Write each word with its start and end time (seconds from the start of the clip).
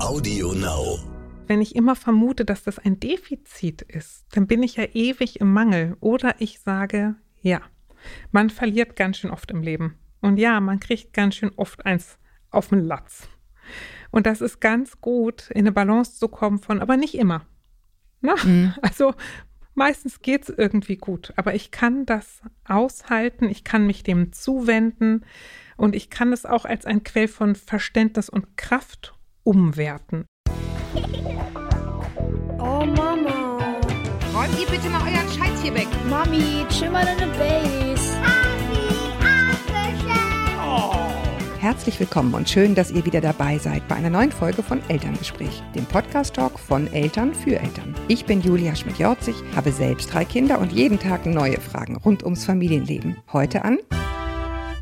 Audio 0.00 0.54
Now. 0.54 0.98
Wenn 1.46 1.60
ich 1.60 1.76
immer 1.76 1.94
vermute, 1.94 2.46
dass 2.46 2.62
das 2.62 2.78
ein 2.78 2.98
Defizit 3.00 3.82
ist, 3.82 4.24
dann 4.32 4.46
bin 4.46 4.62
ich 4.62 4.76
ja 4.76 4.84
ewig 4.84 5.40
im 5.40 5.52
Mangel. 5.52 5.96
Oder 6.00 6.36
ich 6.38 6.60
sage, 6.60 7.16
ja, 7.42 7.60
man 8.32 8.48
verliert 8.48 8.96
ganz 8.96 9.18
schön 9.18 9.30
oft 9.30 9.50
im 9.50 9.62
Leben. 9.62 9.98
Und 10.20 10.38
ja, 10.38 10.58
man 10.60 10.80
kriegt 10.80 11.12
ganz 11.12 11.36
schön 11.36 11.52
oft 11.56 11.84
eins 11.84 12.18
auf 12.50 12.68
den 12.68 12.80
Latz. 12.80 13.28
Und 14.10 14.26
das 14.26 14.40
ist 14.40 14.60
ganz 14.60 15.00
gut, 15.00 15.50
in 15.50 15.60
eine 15.60 15.72
Balance 15.72 16.18
zu 16.18 16.28
kommen 16.28 16.58
von, 16.58 16.80
aber 16.80 16.96
nicht 16.96 17.14
immer. 17.14 17.46
Na? 18.20 18.34
Mhm. 18.42 18.74
Also 18.82 19.14
meistens 19.74 20.22
geht 20.22 20.48
es 20.48 20.48
irgendwie 20.48 20.96
gut, 20.96 21.32
aber 21.36 21.54
ich 21.54 21.70
kann 21.70 22.06
das 22.06 22.40
aushalten, 22.64 23.48
ich 23.48 23.64
kann 23.64 23.86
mich 23.86 24.02
dem 24.02 24.32
zuwenden 24.32 25.26
und 25.76 25.94
ich 25.94 26.10
kann 26.10 26.32
es 26.32 26.46
auch 26.46 26.64
als 26.64 26.86
ein 26.86 27.04
Quell 27.04 27.28
von 27.28 27.54
Verständnis 27.54 28.28
und 28.30 28.56
Kraft 28.56 29.14
umwerten. 29.44 30.26
Oh 32.58 32.84
Mama. 32.84 33.58
Räumt 34.34 34.60
ihr 34.60 34.66
bitte 34.66 34.88
mal 34.90 35.02
euren 35.02 35.28
Scheiß 35.28 35.62
hier 35.62 35.74
weg. 35.74 35.88
Mami, 36.08 36.64
chill 36.68 36.90
mal 36.90 37.04
deine 37.04 37.32
Base. 37.32 38.16
Herzlich 41.60 42.00
willkommen 42.00 42.32
und 42.32 42.48
schön, 42.48 42.74
dass 42.74 42.90
ihr 42.90 43.04
wieder 43.04 43.20
dabei 43.20 43.58
seid 43.58 43.86
bei 43.86 43.94
einer 43.94 44.08
neuen 44.08 44.32
Folge 44.32 44.62
von 44.62 44.80
Elterngespräch, 44.88 45.62
dem 45.74 45.84
Podcast-Talk 45.84 46.58
von 46.58 46.90
Eltern 46.90 47.34
für 47.34 47.60
Eltern. 47.60 47.94
Ich 48.08 48.24
bin 48.24 48.40
Julia 48.40 48.74
Schmidt-Jorzig, 48.74 49.34
habe 49.54 49.70
selbst 49.70 50.10
drei 50.10 50.24
Kinder 50.24 50.58
und 50.58 50.72
jeden 50.72 50.98
Tag 50.98 51.26
neue 51.26 51.60
Fragen 51.60 51.96
rund 51.96 52.22
ums 52.22 52.46
Familienleben. 52.46 53.18
Heute 53.30 53.62
an 53.62 53.76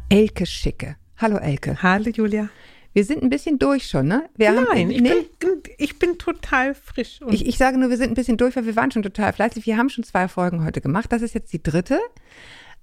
Elke 0.08 0.46
Schicke. 0.46 0.94
Hallo 1.16 1.38
Elke. 1.38 1.82
Hallo 1.82 2.10
Julia. 2.10 2.48
Wir 2.98 3.04
sind 3.04 3.22
ein 3.22 3.30
bisschen 3.30 3.60
durch 3.60 3.86
schon, 3.86 4.08
ne? 4.08 4.28
Wir 4.36 4.50
Nein, 4.50 4.66
haben, 4.66 4.90
ich, 4.90 5.38
bin, 5.38 5.62
ich 5.78 6.00
bin 6.00 6.18
total 6.18 6.74
frisch. 6.74 7.20
Ich, 7.30 7.46
ich 7.46 7.56
sage 7.56 7.78
nur, 7.78 7.90
wir 7.90 7.96
sind 7.96 8.10
ein 8.10 8.14
bisschen 8.14 8.36
durch, 8.36 8.56
weil 8.56 8.66
wir 8.66 8.74
waren 8.74 8.90
schon 8.90 9.05
total 9.05 9.32
fleißig. 9.32 9.66
Wir 9.66 9.77
haben 9.77 9.88
schon 9.88 10.02
zwei 10.02 10.27
Folgen 10.27 10.64
heute 10.64 10.80
gemacht. 10.80 11.12
Das 11.12 11.22
ist 11.22 11.32
jetzt 11.32 11.52
die 11.52 11.62
dritte. 11.62 12.00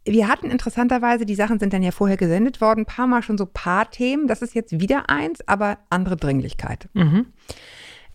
Wir 0.06 0.30
hatten 0.30 0.52
interessanterweise, 0.52 1.26
die 1.26 1.36
Sachen 1.36 1.60
sind 1.60 1.74
dann 1.74 1.84
ja 1.84 1.92
vorher 1.92 2.16
gesendet 2.16 2.62
worden, 2.62 2.84
ein 2.84 2.86
paar 2.86 3.08
Mal 3.08 3.24
schon 3.24 3.38
so 3.38 3.46
paar 3.46 3.92
Themen. 3.92 4.28
Das 4.28 4.42
ist 4.42 4.56
jetzt 4.56 4.80
wieder 4.80 5.10
eins, 5.10 5.46
aber 5.50 5.80
andere 5.90 6.16
Dringlichkeit. 6.16 6.88
Mhm. 6.94 7.26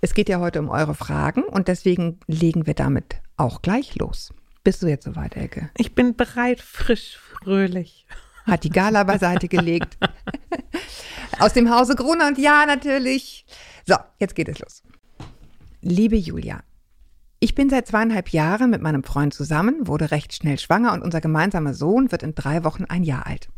Es 0.00 0.14
geht 0.14 0.30
ja 0.30 0.40
heute 0.40 0.60
um 0.60 0.70
eure 0.70 0.94
Fragen 0.94 1.42
und 1.42 1.68
deswegen 1.68 2.18
legen 2.26 2.66
wir 2.66 2.72
damit 2.72 3.16
auch 3.36 3.60
gleich 3.60 3.94
los. 3.96 4.32
Bist 4.64 4.82
du 4.82 4.86
jetzt 4.86 5.04
soweit, 5.04 5.36
Elke? 5.36 5.68
Ich 5.76 5.94
bin 5.94 6.16
bereit, 6.16 6.62
frisch, 6.62 7.18
fröhlich. 7.18 8.06
Hat 8.50 8.64
die 8.64 8.70
Gala 8.70 9.04
beiseite 9.04 9.46
gelegt. 9.46 9.96
Aus 11.38 11.52
dem 11.52 11.70
Hause 11.70 11.94
Gruner 11.94 12.26
und 12.26 12.36
ja, 12.36 12.66
natürlich. 12.66 13.46
So, 13.86 13.94
jetzt 14.18 14.34
geht 14.34 14.48
es 14.48 14.58
los. 14.58 14.82
Liebe 15.82 16.16
Julia, 16.16 16.60
ich 17.38 17.54
bin 17.54 17.70
seit 17.70 17.86
zweieinhalb 17.86 18.30
Jahren 18.30 18.70
mit 18.70 18.82
meinem 18.82 19.04
Freund 19.04 19.32
zusammen, 19.32 19.86
wurde 19.86 20.10
recht 20.10 20.34
schnell 20.34 20.58
schwanger 20.58 20.92
und 20.92 21.02
unser 21.02 21.20
gemeinsamer 21.20 21.74
Sohn 21.74 22.10
wird 22.10 22.24
in 22.24 22.34
drei 22.34 22.64
Wochen 22.64 22.84
ein 22.84 23.04
Jahr 23.04 23.26
alt. 23.26 23.48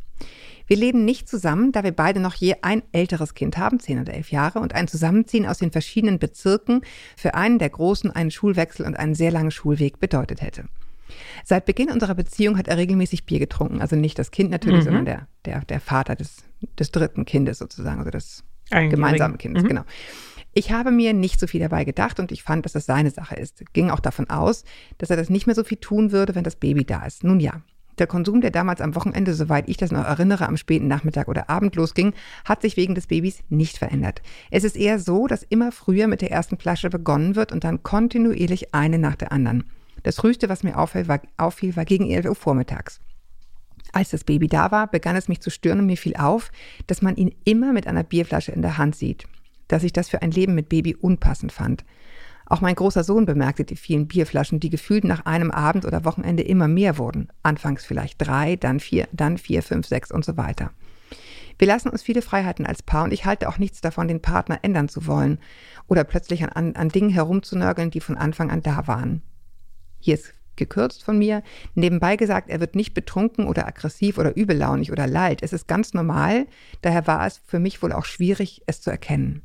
Wir 0.66 0.76
leben 0.76 1.06
nicht 1.06 1.26
zusammen, 1.26 1.72
da 1.72 1.82
wir 1.84 1.92
beide 1.92 2.20
noch 2.20 2.34
je 2.34 2.56
ein 2.60 2.82
älteres 2.92 3.32
Kind 3.32 3.56
haben, 3.56 3.80
zehn 3.80 3.98
oder 3.98 4.12
elf 4.12 4.30
Jahre, 4.30 4.60
und 4.60 4.74
ein 4.74 4.88
Zusammenziehen 4.88 5.46
aus 5.46 5.58
den 5.58 5.72
verschiedenen 5.72 6.18
Bezirken 6.18 6.82
für 7.16 7.34
einen 7.34 7.58
der 7.58 7.70
Großen 7.70 8.10
einen 8.10 8.30
Schulwechsel 8.30 8.84
und 8.84 8.98
einen 8.98 9.14
sehr 9.14 9.30
langen 9.30 9.50
Schulweg 9.50 9.98
bedeutet 10.00 10.42
hätte. 10.42 10.66
Seit 11.44 11.66
Beginn 11.66 11.90
unserer 11.90 12.14
Beziehung 12.14 12.58
hat 12.58 12.68
er 12.68 12.76
regelmäßig 12.76 13.24
Bier 13.24 13.38
getrunken. 13.38 13.80
Also 13.80 13.96
nicht 13.96 14.18
das 14.18 14.30
Kind 14.30 14.50
natürlich, 14.50 14.80
mhm. 14.80 14.84
sondern 14.84 15.04
der, 15.04 15.28
der, 15.44 15.60
der 15.60 15.80
Vater 15.80 16.16
des, 16.16 16.44
des 16.78 16.90
dritten 16.90 17.24
Kindes 17.24 17.58
sozusagen, 17.58 17.98
also 17.98 18.10
des 18.10 18.44
gemeinsamen 18.70 19.38
Kindes, 19.38 19.64
mhm. 19.64 19.68
genau. 19.68 19.82
Ich 20.54 20.70
habe 20.70 20.90
mir 20.90 21.14
nicht 21.14 21.40
so 21.40 21.46
viel 21.46 21.60
dabei 21.60 21.84
gedacht 21.84 22.20
und 22.20 22.30
ich 22.30 22.42
fand, 22.42 22.66
dass 22.66 22.72
das 22.72 22.84
seine 22.84 23.10
Sache 23.10 23.36
ist. 23.36 23.64
Ging 23.72 23.90
auch 23.90 24.00
davon 24.00 24.28
aus, 24.28 24.64
dass 24.98 25.08
er 25.08 25.16
das 25.16 25.30
nicht 25.30 25.46
mehr 25.46 25.54
so 25.54 25.64
viel 25.64 25.78
tun 25.78 26.12
würde, 26.12 26.34
wenn 26.34 26.44
das 26.44 26.56
Baby 26.56 26.84
da 26.84 27.06
ist. 27.06 27.24
Nun 27.24 27.40
ja, 27.40 27.62
der 27.98 28.06
Konsum, 28.06 28.40
der 28.40 28.50
damals 28.50 28.80
am 28.80 28.94
Wochenende, 28.94 29.34
soweit 29.34 29.68
ich 29.68 29.76
das 29.76 29.92
noch 29.92 30.04
erinnere, 30.04 30.48
am 30.48 30.56
späten 30.56 30.88
Nachmittag 30.88 31.28
oder 31.28 31.50
Abend 31.50 31.76
losging, 31.76 32.14
hat 32.44 32.62
sich 32.62 32.76
wegen 32.76 32.94
des 32.94 33.06
Babys 33.06 33.40
nicht 33.48 33.78
verändert. 33.78 34.22
Es 34.50 34.64
ist 34.64 34.76
eher 34.76 34.98
so, 34.98 35.26
dass 35.26 35.42
immer 35.42 35.72
früher 35.72 36.06
mit 36.06 36.22
der 36.22 36.30
ersten 36.30 36.58
Flasche 36.58 36.90
begonnen 36.90 37.36
wird 37.36 37.52
und 37.52 37.64
dann 37.64 37.82
kontinuierlich 37.82 38.74
eine 38.74 38.98
nach 38.98 39.16
der 39.16 39.32
anderen. 39.32 39.64
Das 40.02 40.16
Frühste, 40.16 40.48
was 40.48 40.62
mir 40.62 40.78
auffiel, 40.78 41.08
war, 41.08 41.20
auffiel, 41.36 41.76
war 41.76 41.84
gegen 41.84 42.10
11 42.10 42.26
Uhr 42.26 42.34
vormittags. 42.34 43.00
Als 43.92 44.10
das 44.10 44.24
Baby 44.24 44.48
da 44.48 44.70
war, 44.70 44.86
begann 44.86 45.16
es 45.16 45.28
mich 45.28 45.40
zu 45.40 45.50
stören 45.50 45.80
und 45.80 45.86
mir 45.86 45.98
fiel 45.98 46.16
auf, 46.16 46.50
dass 46.86 47.02
man 47.02 47.16
ihn 47.16 47.34
immer 47.44 47.72
mit 47.72 47.86
einer 47.86 48.02
Bierflasche 48.02 48.52
in 48.52 48.62
der 48.62 48.78
Hand 48.78 48.96
sieht 48.96 49.26
dass 49.72 49.82
ich 49.82 49.92
das 49.92 50.10
für 50.10 50.22
ein 50.22 50.30
Leben 50.30 50.54
mit 50.54 50.68
Baby 50.68 50.94
unpassend 50.94 51.50
fand. 51.50 51.84
Auch 52.46 52.60
mein 52.60 52.74
großer 52.74 53.02
Sohn 53.02 53.24
bemerkte 53.24 53.64
die 53.64 53.76
vielen 53.76 54.06
Bierflaschen, 54.06 54.60
die 54.60 54.68
gefühlt 54.68 55.04
nach 55.04 55.24
einem 55.24 55.50
Abend 55.50 55.86
oder 55.86 56.04
Wochenende 56.04 56.42
immer 56.42 56.68
mehr 56.68 56.98
wurden. 56.98 57.28
Anfangs 57.42 57.84
vielleicht 57.84 58.20
drei, 58.20 58.56
dann 58.56 58.78
vier, 58.78 59.08
dann 59.12 59.38
vier, 59.38 59.62
fünf, 59.62 59.86
sechs 59.86 60.10
und 60.10 60.24
so 60.24 60.36
weiter. 60.36 60.70
Wir 61.58 61.68
lassen 61.68 61.88
uns 61.88 62.02
viele 62.02 62.20
Freiheiten 62.20 62.66
als 62.66 62.82
Paar 62.82 63.04
und 63.04 63.12
ich 63.12 63.24
halte 63.24 63.48
auch 63.48 63.58
nichts 63.58 63.80
davon, 63.80 64.08
den 64.08 64.20
Partner 64.20 64.58
ändern 64.62 64.90
zu 64.90 65.06
wollen 65.06 65.38
oder 65.86 66.04
plötzlich 66.04 66.44
an, 66.44 66.76
an 66.76 66.88
Dingen 66.90 67.10
herumzunörgeln, 67.10 67.90
die 67.90 68.00
von 68.00 68.18
Anfang 68.18 68.50
an 68.50 68.62
da 68.62 68.86
waren. 68.86 69.22
Hier 70.02 70.14
ist 70.14 70.34
gekürzt 70.56 71.04
von 71.04 71.16
mir. 71.16 71.42
Nebenbei 71.74 72.16
gesagt, 72.16 72.50
er 72.50 72.60
wird 72.60 72.74
nicht 72.74 72.92
betrunken 72.92 73.46
oder 73.46 73.66
aggressiv 73.66 74.18
oder 74.18 74.36
übellaunig 74.36 74.90
oder 74.90 75.06
leid. 75.06 75.42
Es 75.42 75.52
ist 75.52 75.68
ganz 75.68 75.94
normal, 75.94 76.46
daher 76.82 77.06
war 77.06 77.24
es 77.26 77.40
für 77.46 77.58
mich 77.58 77.82
wohl 77.82 77.92
auch 77.92 78.04
schwierig, 78.04 78.62
es 78.66 78.80
zu 78.80 78.90
erkennen. 78.90 79.42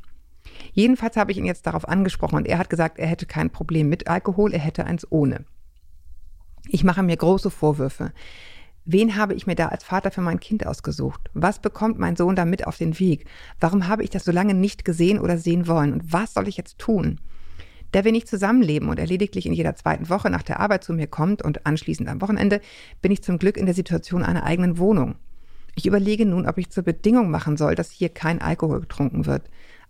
Jedenfalls 0.74 1.16
habe 1.16 1.32
ich 1.32 1.38
ihn 1.38 1.46
jetzt 1.46 1.68
darauf 1.68 1.88
angesprochen 1.88 2.38
und 2.38 2.48
er 2.48 2.58
hat 2.58 2.70
gesagt, 2.70 2.98
er 2.98 3.08
hätte 3.08 3.28
kein 3.28 3.52
Problem 3.52 3.88
mit 3.88 4.08
Alkohol, 4.08 4.52
er 4.52 4.60
hätte 4.60 4.86
eins 4.86 5.10
ohne. 5.12 5.46
Ich 6.68 6.84
mache 6.84 7.04
mir 7.04 7.16
große 7.16 7.52
Vorwürfe. 7.52 8.12
Wen 8.84 9.16
habe 9.18 9.34
ich 9.34 9.46
mir 9.46 9.56
da 9.56 9.68
als 9.68 9.84
Vater 9.84 10.12
für 10.12 10.22
mein 10.22 10.40
Kind 10.40 10.66
ausgesucht? 10.66 11.30
Was 11.34 11.60
bekommt 11.60 12.00
mein 12.00 12.16
Sohn 12.16 12.36
da 12.36 12.46
mit 12.46 12.66
auf 12.66 12.78
den 12.78 13.00
Weg? 13.00 13.26
Warum 13.60 13.88
habe 13.88 14.04
ich 14.04 14.10
das 14.10 14.26
so 14.26 14.32
lange 14.32 14.54
nicht 14.54 14.86
gesehen 14.86 15.20
oder 15.20 15.38
sehen 15.38 15.68
wollen? 15.68 15.94
Und 15.94 16.12
was 16.12 16.34
soll 16.34 16.48
ich 16.48 16.58
jetzt 16.58 16.80
tun? 16.80 17.20
Da 17.92 18.04
wir 18.04 18.12
nicht 18.12 18.28
zusammenleben 18.28 18.90
und 18.90 19.00
er 19.00 19.08
lediglich 19.08 19.46
in 19.46 19.54
jeder 19.54 19.76
zweiten 19.76 20.10
Woche 20.10 20.30
nach 20.30 20.44
der 20.44 20.60
Arbeit 20.60 20.84
zu 20.84 20.94
mir 20.94 21.08
kommt 21.08 21.42
und 21.42 21.66
anschließend 21.66 22.10
am 22.10 22.22
Wochenende, 22.22 22.62
bin 23.02 23.12
ich 23.12 23.24
zum 23.24 23.40
Glück 23.40 23.58
in 23.58 23.66
der 23.66 23.76
Situation 23.76 24.24
einer 24.24 24.44
eigenen 24.44 24.78
Wohnung. 24.78 25.16
Ich 25.76 25.86
überlege 25.86 26.26
nun, 26.26 26.48
ob 26.48 26.58
ich 26.58 26.70
zur 26.70 26.84
Bedingung 26.84 27.30
machen 27.30 27.56
soll, 27.56 27.76
dass 27.76 27.92
hier 27.92 28.10
kein 28.10 28.42
Alkohol 28.42 28.82
getrunken 28.82 29.26
wird. 29.26 29.44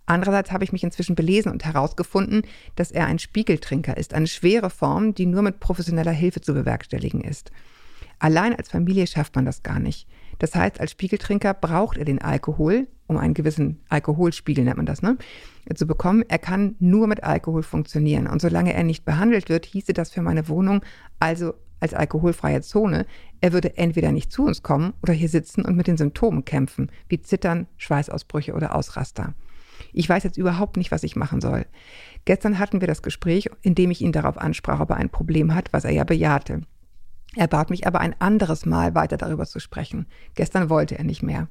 Andererseits 0.06 0.52
habe 0.52 0.64
ich 0.64 0.72
mich 0.72 0.84
inzwischen 0.84 1.16
belesen 1.16 1.50
und 1.52 1.64
herausgefunden, 1.64 2.42
dass 2.76 2.90
er 2.90 3.06
ein 3.06 3.18
Spiegeltrinker 3.18 3.96
ist, 3.96 4.14
eine 4.14 4.26
schwere 4.26 4.70
Form, 4.70 5.14
die 5.14 5.26
nur 5.26 5.42
mit 5.42 5.60
professioneller 5.60 6.12
Hilfe 6.12 6.40
zu 6.40 6.54
bewerkstelligen 6.54 7.20
ist. 7.20 7.52
Allein 8.18 8.54
als 8.54 8.70
Familie 8.70 9.06
schafft 9.06 9.36
man 9.36 9.44
das 9.44 9.62
gar 9.62 9.78
nicht. 9.78 10.08
Das 10.38 10.54
heißt, 10.54 10.80
als 10.80 10.92
Spiegeltrinker 10.92 11.54
braucht 11.54 11.98
er 11.98 12.04
den 12.04 12.20
Alkohol, 12.20 12.86
um 13.08 13.16
einen 13.16 13.34
gewissen 13.34 13.80
Alkoholspiegel 13.88 14.64
nennt 14.64 14.76
man 14.76 14.86
das, 14.86 15.02
ne, 15.02 15.18
zu 15.74 15.86
bekommen. 15.86 16.22
Er 16.28 16.38
kann 16.38 16.76
nur 16.78 17.08
mit 17.08 17.24
Alkohol 17.24 17.64
funktionieren. 17.64 18.28
Und 18.28 18.40
solange 18.40 18.74
er 18.74 18.84
nicht 18.84 19.04
behandelt 19.04 19.48
wird, 19.48 19.66
hieße 19.66 19.92
das 19.92 20.10
für 20.10 20.22
meine 20.22 20.48
Wohnung 20.48 20.82
also 21.18 21.54
als 21.80 21.94
alkoholfreie 21.94 22.60
Zone, 22.60 23.06
er 23.40 23.52
würde 23.52 23.76
entweder 23.76 24.12
nicht 24.12 24.32
zu 24.32 24.44
uns 24.44 24.62
kommen 24.62 24.94
oder 25.02 25.12
hier 25.12 25.28
sitzen 25.28 25.64
und 25.64 25.76
mit 25.76 25.86
den 25.86 25.96
Symptomen 25.96 26.44
kämpfen, 26.44 26.90
wie 27.08 27.20
Zittern, 27.20 27.66
Schweißausbrüche 27.76 28.52
oder 28.54 28.74
Ausraster. 28.74 29.34
Ich 29.92 30.08
weiß 30.08 30.24
jetzt 30.24 30.38
überhaupt 30.38 30.76
nicht, 30.76 30.90
was 30.90 31.04
ich 31.04 31.16
machen 31.16 31.40
soll. 31.40 31.66
Gestern 32.24 32.58
hatten 32.58 32.80
wir 32.80 32.88
das 32.88 33.02
Gespräch, 33.02 33.48
in 33.62 33.76
dem 33.76 33.92
ich 33.92 34.02
ihn 34.02 34.12
darauf 34.12 34.38
ansprach, 34.38 34.80
ob 34.80 34.90
er 34.90 34.96
ein 34.96 35.10
Problem 35.10 35.54
hat, 35.54 35.72
was 35.72 35.84
er 35.84 35.92
ja 35.92 36.04
bejahte. 36.04 36.62
Er 37.36 37.46
bat 37.46 37.70
mich 37.70 37.86
aber 37.86 38.00
ein 38.00 38.20
anderes 38.20 38.66
Mal 38.66 38.94
weiter 38.94 39.16
darüber 39.16 39.46
zu 39.46 39.60
sprechen. 39.60 40.06
Gestern 40.34 40.68
wollte 40.70 40.98
er 40.98 41.04
nicht 41.04 41.22
mehr. 41.22 41.48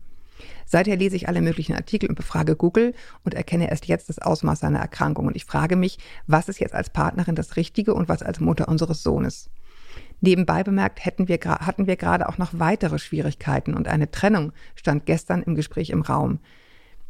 Seither 0.66 0.96
lese 0.96 1.16
ich 1.16 1.28
alle 1.28 1.42
möglichen 1.42 1.76
Artikel 1.76 2.10
und 2.10 2.16
befrage 2.16 2.56
Google 2.56 2.94
und 3.24 3.34
erkenne 3.34 3.70
erst 3.70 3.88
jetzt 3.88 4.10
das 4.10 4.20
Ausmaß 4.20 4.60
seiner 4.60 4.80
Erkrankung. 4.80 5.28
Und 5.28 5.36
ich 5.36 5.46
frage 5.46 5.76
mich, 5.76 6.00
was 6.28 6.50
ist 6.50 6.60
jetzt 6.60 6.76
als 6.76 6.90
Partnerin 6.90 7.36
das 7.36 7.56
Richtige 7.56 7.94
und 7.94 8.10
was 8.10 8.24
als 8.24 8.40
Mutter 8.40 8.68
unseres 8.68 9.04
Sohnes? 9.04 9.50
Nebenbei 10.20 10.64
bemerkt 10.64 11.06
hätten 11.06 11.28
wir, 11.28 11.40
hatten 11.40 11.88
wir 11.88 11.96
gerade 11.96 12.28
auch 12.28 12.38
noch 12.38 12.52
weitere 12.54 12.98
Schwierigkeiten 12.98 13.74
und 13.74 13.88
eine 13.88 14.10
Trennung 14.10 14.52
stand 14.76 15.06
gestern 15.06 15.44
im 15.44 15.56
Gespräch 15.56 15.92
im 15.92 16.02
Raum. 16.02 16.40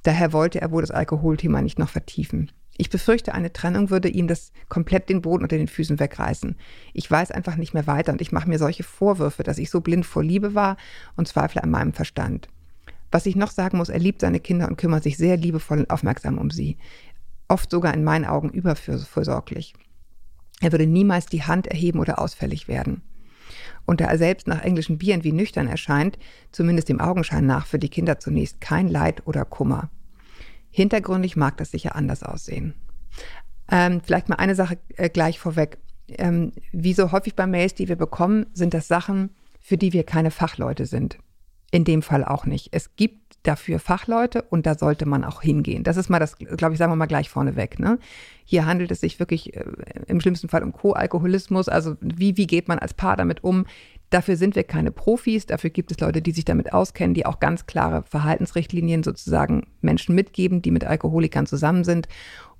Daher 0.03 0.33
wollte 0.33 0.61
er 0.61 0.71
wohl 0.71 0.81
das 0.81 0.91
Alkoholthema 0.91 1.61
nicht 1.61 1.79
noch 1.79 1.89
vertiefen. 1.89 2.51
Ich 2.77 2.89
befürchte, 2.89 3.33
eine 3.33 3.51
Trennung 3.51 3.89
würde 3.89 4.07
ihm 4.07 4.27
das 4.27 4.51
komplett 4.69 5.09
den 5.09 5.21
Boden 5.21 5.43
unter 5.43 5.57
den 5.57 5.67
Füßen 5.67 5.99
wegreißen. 5.99 6.55
Ich 6.93 7.09
weiß 7.09 7.31
einfach 7.31 7.55
nicht 7.55 7.73
mehr 7.73 7.87
weiter 7.87 8.11
und 8.11 8.21
ich 8.21 8.31
mache 8.31 8.47
mir 8.47 8.59
solche 8.59 8.83
Vorwürfe, 8.83 9.41
dass 9.41 9.57
ich 9.57 9.71
so 9.71 9.81
blind 9.81 10.05
vor 10.05 10.23
Liebe 10.23 10.53
war 10.53 10.77
und 11.15 11.27
zweifle 11.27 11.63
an 11.63 11.71
meinem 11.71 11.93
Verstand. 11.93 12.49
Was 13.11 13.25
ich 13.25 13.35
noch 13.35 13.51
sagen 13.51 13.77
muss, 13.77 13.89
er 13.89 13.99
liebt 13.99 14.21
seine 14.21 14.39
Kinder 14.39 14.67
und 14.67 14.77
kümmert 14.77 15.03
sich 15.03 15.17
sehr 15.17 15.37
liebevoll 15.37 15.79
und 15.79 15.89
aufmerksam 15.89 16.37
um 16.37 16.49
sie. 16.49 16.77
Oft 17.47 17.71
sogar 17.71 17.93
in 17.93 18.03
meinen 18.03 18.25
Augen 18.25 18.49
überfürsorglich. 18.49 19.73
Er 20.59 20.71
würde 20.71 20.87
niemals 20.87 21.27
die 21.27 21.43
Hand 21.43 21.67
erheben 21.67 21.99
oder 21.99 22.19
ausfällig 22.19 22.67
werden. 22.67 23.01
Und 23.85 24.01
da 24.01 24.05
er 24.05 24.17
selbst 24.17 24.47
nach 24.47 24.61
englischen 24.61 24.97
Bieren 24.97 25.23
wie 25.23 25.31
nüchtern 25.31 25.67
erscheint, 25.67 26.17
zumindest 26.51 26.89
dem 26.89 26.99
Augenschein 26.99 27.45
nach 27.45 27.65
für 27.65 27.79
die 27.79 27.89
Kinder 27.89 28.19
zunächst 28.19 28.59
kein 28.59 28.89
Leid 28.89 29.25
oder 29.25 29.45
Kummer. 29.45 29.89
Hintergründig 30.69 31.37
mag 31.37 31.57
das 31.57 31.71
sicher 31.71 31.95
anders 31.95 32.23
aussehen. 32.23 32.73
Ähm, 33.71 34.01
vielleicht 34.03 34.29
mal 34.29 34.35
eine 34.35 34.55
Sache 34.55 34.77
äh, 34.95 35.09
gleich 35.09 35.39
vorweg. 35.39 35.77
Ähm, 36.09 36.51
wie 36.71 36.93
so 36.93 37.11
häufig 37.11 37.35
bei 37.35 37.47
Mails, 37.47 37.73
die 37.73 37.87
wir 37.87 37.95
bekommen, 37.95 38.47
sind 38.53 38.73
das 38.73 38.87
Sachen, 38.87 39.29
für 39.59 39.77
die 39.77 39.93
wir 39.93 40.03
keine 40.03 40.31
Fachleute 40.31 40.85
sind. 40.85 41.17
In 41.71 41.83
dem 41.83 42.01
Fall 42.01 42.23
auch 42.23 42.45
nicht. 42.45 42.69
Es 42.71 42.95
gibt 42.95 43.27
dafür 43.43 43.79
Fachleute 43.79 44.41
und 44.43 44.65
da 44.65 44.77
sollte 44.77 45.05
man 45.05 45.23
auch 45.23 45.41
hingehen. 45.41 45.83
Das 45.83 45.97
ist 45.97 46.09
mal 46.09 46.19
das, 46.19 46.37
glaube 46.37 46.73
ich, 46.73 46.77
sagen 46.77 46.91
wir 46.91 46.95
mal 46.95 47.05
gleich 47.05 47.29
vorneweg. 47.29 47.79
Ne? 47.79 47.97
Hier 48.45 48.65
handelt 48.65 48.91
es 48.91 49.01
sich 49.01 49.19
wirklich 49.19 49.55
äh, 49.55 49.63
im 50.07 50.19
schlimmsten 50.19 50.49
Fall 50.49 50.63
um 50.63 50.73
Co-Alkoholismus. 50.73 51.69
Also 51.69 51.95
wie, 52.01 52.37
wie 52.37 52.47
geht 52.47 52.67
man 52.67 52.79
als 52.79 52.93
Paar 52.93 53.15
damit 53.15 53.43
um? 53.43 53.65
Dafür 54.09 54.37
sind 54.37 54.55
wir 54.55 54.63
keine 54.63 54.91
Profis. 54.91 55.45
Dafür 55.45 55.69
gibt 55.69 55.91
es 55.91 55.99
Leute, 55.99 56.21
die 56.21 56.31
sich 56.31 56.45
damit 56.45 56.73
auskennen, 56.73 57.13
die 57.13 57.25
auch 57.25 57.39
ganz 57.39 57.65
klare 57.65 58.03
Verhaltensrichtlinien 58.03 59.03
sozusagen 59.03 59.67
Menschen 59.81 60.15
mitgeben, 60.15 60.61
die 60.61 60.71
mit 60.71 60.85
Alkoholikern 60.85 61.45
zusammen 61.45 61.83
sind. 61.83 62.07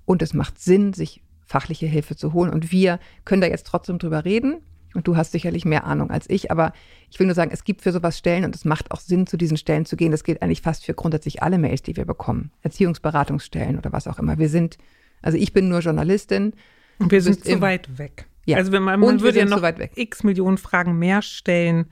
Und 0.06 0.21
es 0.21 0.33
macht 0.33 0.59
Sinn, 0.59 0.94
sich 0.94 1.21
fachliche 1.45 1.86
Hilfe 1.86 2.15
zu 2.15 2.33
holen. 2.33 2.54
Und 2.54 2.71
wir 2.71 3.00
können 3.25 3.42
da 3.42 3.48
jetzt 3.48 3.68
trotzdem 3.68 4.00
drüber 4.00 4.25
reden. 4.25 4.57
Und 4.97 5.07
du 5.07 5.15
hast 5.15 5.31
sicherlich 5.31 5.63
mehr 5.63 5.83
Ahnung 5.83 6.09
als 6.09 6.27
ich, 6.27 6.49
aber 6.49 6.73
ich 7.11 7.19
will 7.19 7.27
nur 7.27 7.35
sagen, 7.35 7.51
es 7.53 7.63
gibt 7.63 7.83
für 7.83 7.91
sowas 7.91 8.17
Stellen 8.17 8.45
und 8.45 8.55
es 8.55 8.65
macht 8.65 8.89
auch 8.89 8.99
Sinn, 8.99 9.27
zu 9.27 9.38
diesen 9.38 9.55
Stellen 9.55 9.85
zu 9.85 9.95
gehen. 9.95 10.09
Das 10.09 10.23
gilt 10.23 10.41
eigentlich 10.41 10.63
fast 10.63 10.85
für 10.85 10.95
grundsätzlich 10.95 11.44
alle 11.44 11.59
Mails, 11.59 11.83
die 11.83 11.95
wir 11.95 12.05
bekommen. 12.05 12.49
Erziehungsberatungsstellen 12.63 13.77
oder 13.77 13.91
was 13.94 14.07
auch 14.07 14.17
immer. 14.17 14.39
Wir 14.39 14.49
sind, 14.49 14.79
also 15.21 15.38
ich 15.38 15.53
bin 15.53 15.69
nur 15.69 15.81
Journalistin. 15.81 16.53
Und 16.97 17.11
wir 17.11 17.21
sind 17.21 17.45
zu 17.45 17.51
im- 17.51 17.61
weit 17.61 17.99
weg. 17.99 18.25
Ja. 18.45 18.57
Also 18.57 18.71
wenn 18.71 18.81
man, 18.81 18.99
man 18.99 19.21
würde 19.21 19.38
ja 19.38 19.45
noch 19.45 19.61
weit 19.61 19.77
weg. 19.77 19.91
x 19.94 20.23
Millionen 20.23 20.57
Fragen 20.57 20.97
mehr 20.97 21.21
stellen, 21.21 21.85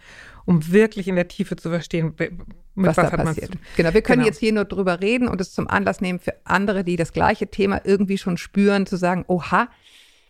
um 0.46 0.72
wirklich 0.72 1.08
in 1.08 1.16
der 1.16 1.28
Tiefe 1.28 1.56
zu 1.58 1.70
verstehen, 1.70 2.16
mit 2.18 2.32
was, 2.74 2.98
was, 2.98 3.06
da 3.06 3.12
hat 3.12 3.18
man 3.18 3.28
passiert. 3.28 3.52
Genau, 3.78 3.94
wir 3.94 4.02
können 4.02 4.22
Genau. 4.22 4.28
jetzt 4.30 4.40
hier 4.40 4.52
nur 4.52 4.66
drüber 4.66 5.00
reden 5.00 5.28
und 5.28 5.40
es 5.42 5.52
zum 5.52 5.68
Anlass 5.68 6.02
nehmen 6.02 6.18
für 6.20 6.34
andere, 6.44 6.84
die 6.84 6.96
das 6.96 7.14
gleiche 7.14 7.46
Thema 7.52 7.82
irgendwie 7.84 8.18
schon 8.18 8.38
spüren, 8.38 8.88
zu 8.88 8.96
sagen, 8.96 9.26
oha, 9.28 9.68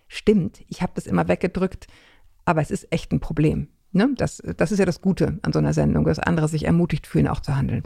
stimmt, 0.09 0.61
ich 0.67 0.81
habe 0.81 0.91
das 0.95 1.07
immer 1.07 1.27
weggedrückt, 1.29 1.87
aber 2.45 2.61
es 2.61 2.71
ist 2.71 2.91
echt 2.91 3.11
ein 3.11 3.19
Problem. 3.19 3.67
Ne? 3.91 4.09
Das, 4.17 4.41
das 4.57 4.71
ist 4.71 4.79
ja 4.79 4.85
das 4.85 5.01
Gute 5.01 5.39
an 5.41 5.53
so 5.53 5.59
einer 5.59 5.73
Sendung, 5.73 6.05
dass 6.05 6.19
andere 6.19 6.47
sich 6.47 6.65
ermutigt 6.65 7.07
fühlen, 7.07 7.27
auch 7.27 7.39
zu 7.39 7.55
handeln. 7.55 7.83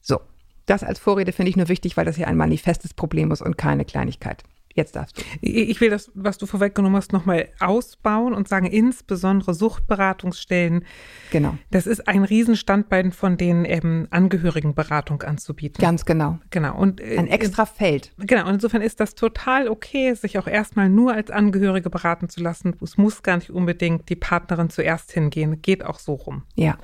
So, 0.00 0.20
das 0.66 0.82
als 0.82 0.98
Vorrede 0.98 1.32
finde 1.32 1.50
ich 1.50 1.56
nur 1.56 1.68
wichtig, 1.68 1.96
weil 1.96 2.04
das 2.04 2.16
hier 2.16 2.28
ein 2.28 2.36
manifestes 2.36 2.94
Problem 2.94 3.30
ist 3.30 3.42
und 3.42 3.56
keine 3.56 3.84
Kleinigkeit. 3.84 4.42
Jetzt 4.74 4.96
darfst 4.96 5.18
du. 5.18 5.22
Ich 5.40 5.80
will 5.80 5.88
das, 5.90 6.10
was 6.14 6.36
du 6.36 6.46
vorweggenommen 6.46 6.96
hast, 6.96 7.12
nochmal 7.12 7.48
ausbauen 7.60 8.34
und 8.34 8.48
sagen, 8.48 8.66
insbesondere 8.66 9.54
Suchtberatungsstellen, 9.54 10.84
Genau, 11.30 11.56
das 11.70 11.86
ist 11.86 12.08
ein 12.08 12.24
Riesenstandbein 12.24 13.12
von 13.12 13.36
den 13.36 13.64
ähm, 13.64 14.08
Angehörigenberatung 14.10 15.22
anzubieten. 15.22 15.80
ganz 15.80 16.04
genau. 16.04 16.38
Genau. 16.50 16.76
Und, 16.76 17.00
äh, 17.00 17.18
Ein 17.18 17.28
extra 17.28 17.66
Feld. 17.66 18.12
Genau, 18.18 18.46
und 18.48 18.54
insofern 18.54 18.82
ist 18.82 19.00
das 19.00 19.14
total 19.14 19.68
okay, 19.68 20.14
sich 20.14 20.38
auch 20.38 20.46
erstmal 20.46 20.88
nur 20.88 21.12
als 21.12 21.30
Angehörige 21.30 21.88
beraten 21.90 22.28
zu 22.28 22.42
lassen. 22.42 22.74
Es 22.82 22.96
muss 22.96 23.22
gar 23.22 23.36
nicht 23.36 23.50
unbedingt 23.50 24.08
die 24.08 24.16
Partnerin 24.16 24.70
zuerst 24.70 25.12
hingehen. 25.12 25.62
Geht 25.62 25.84
auch 25.84 25.98
so 25.98 26.14
rum. 26.14 26.42
Ja, 26.56 26.78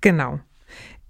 Genau. 0.00 0.40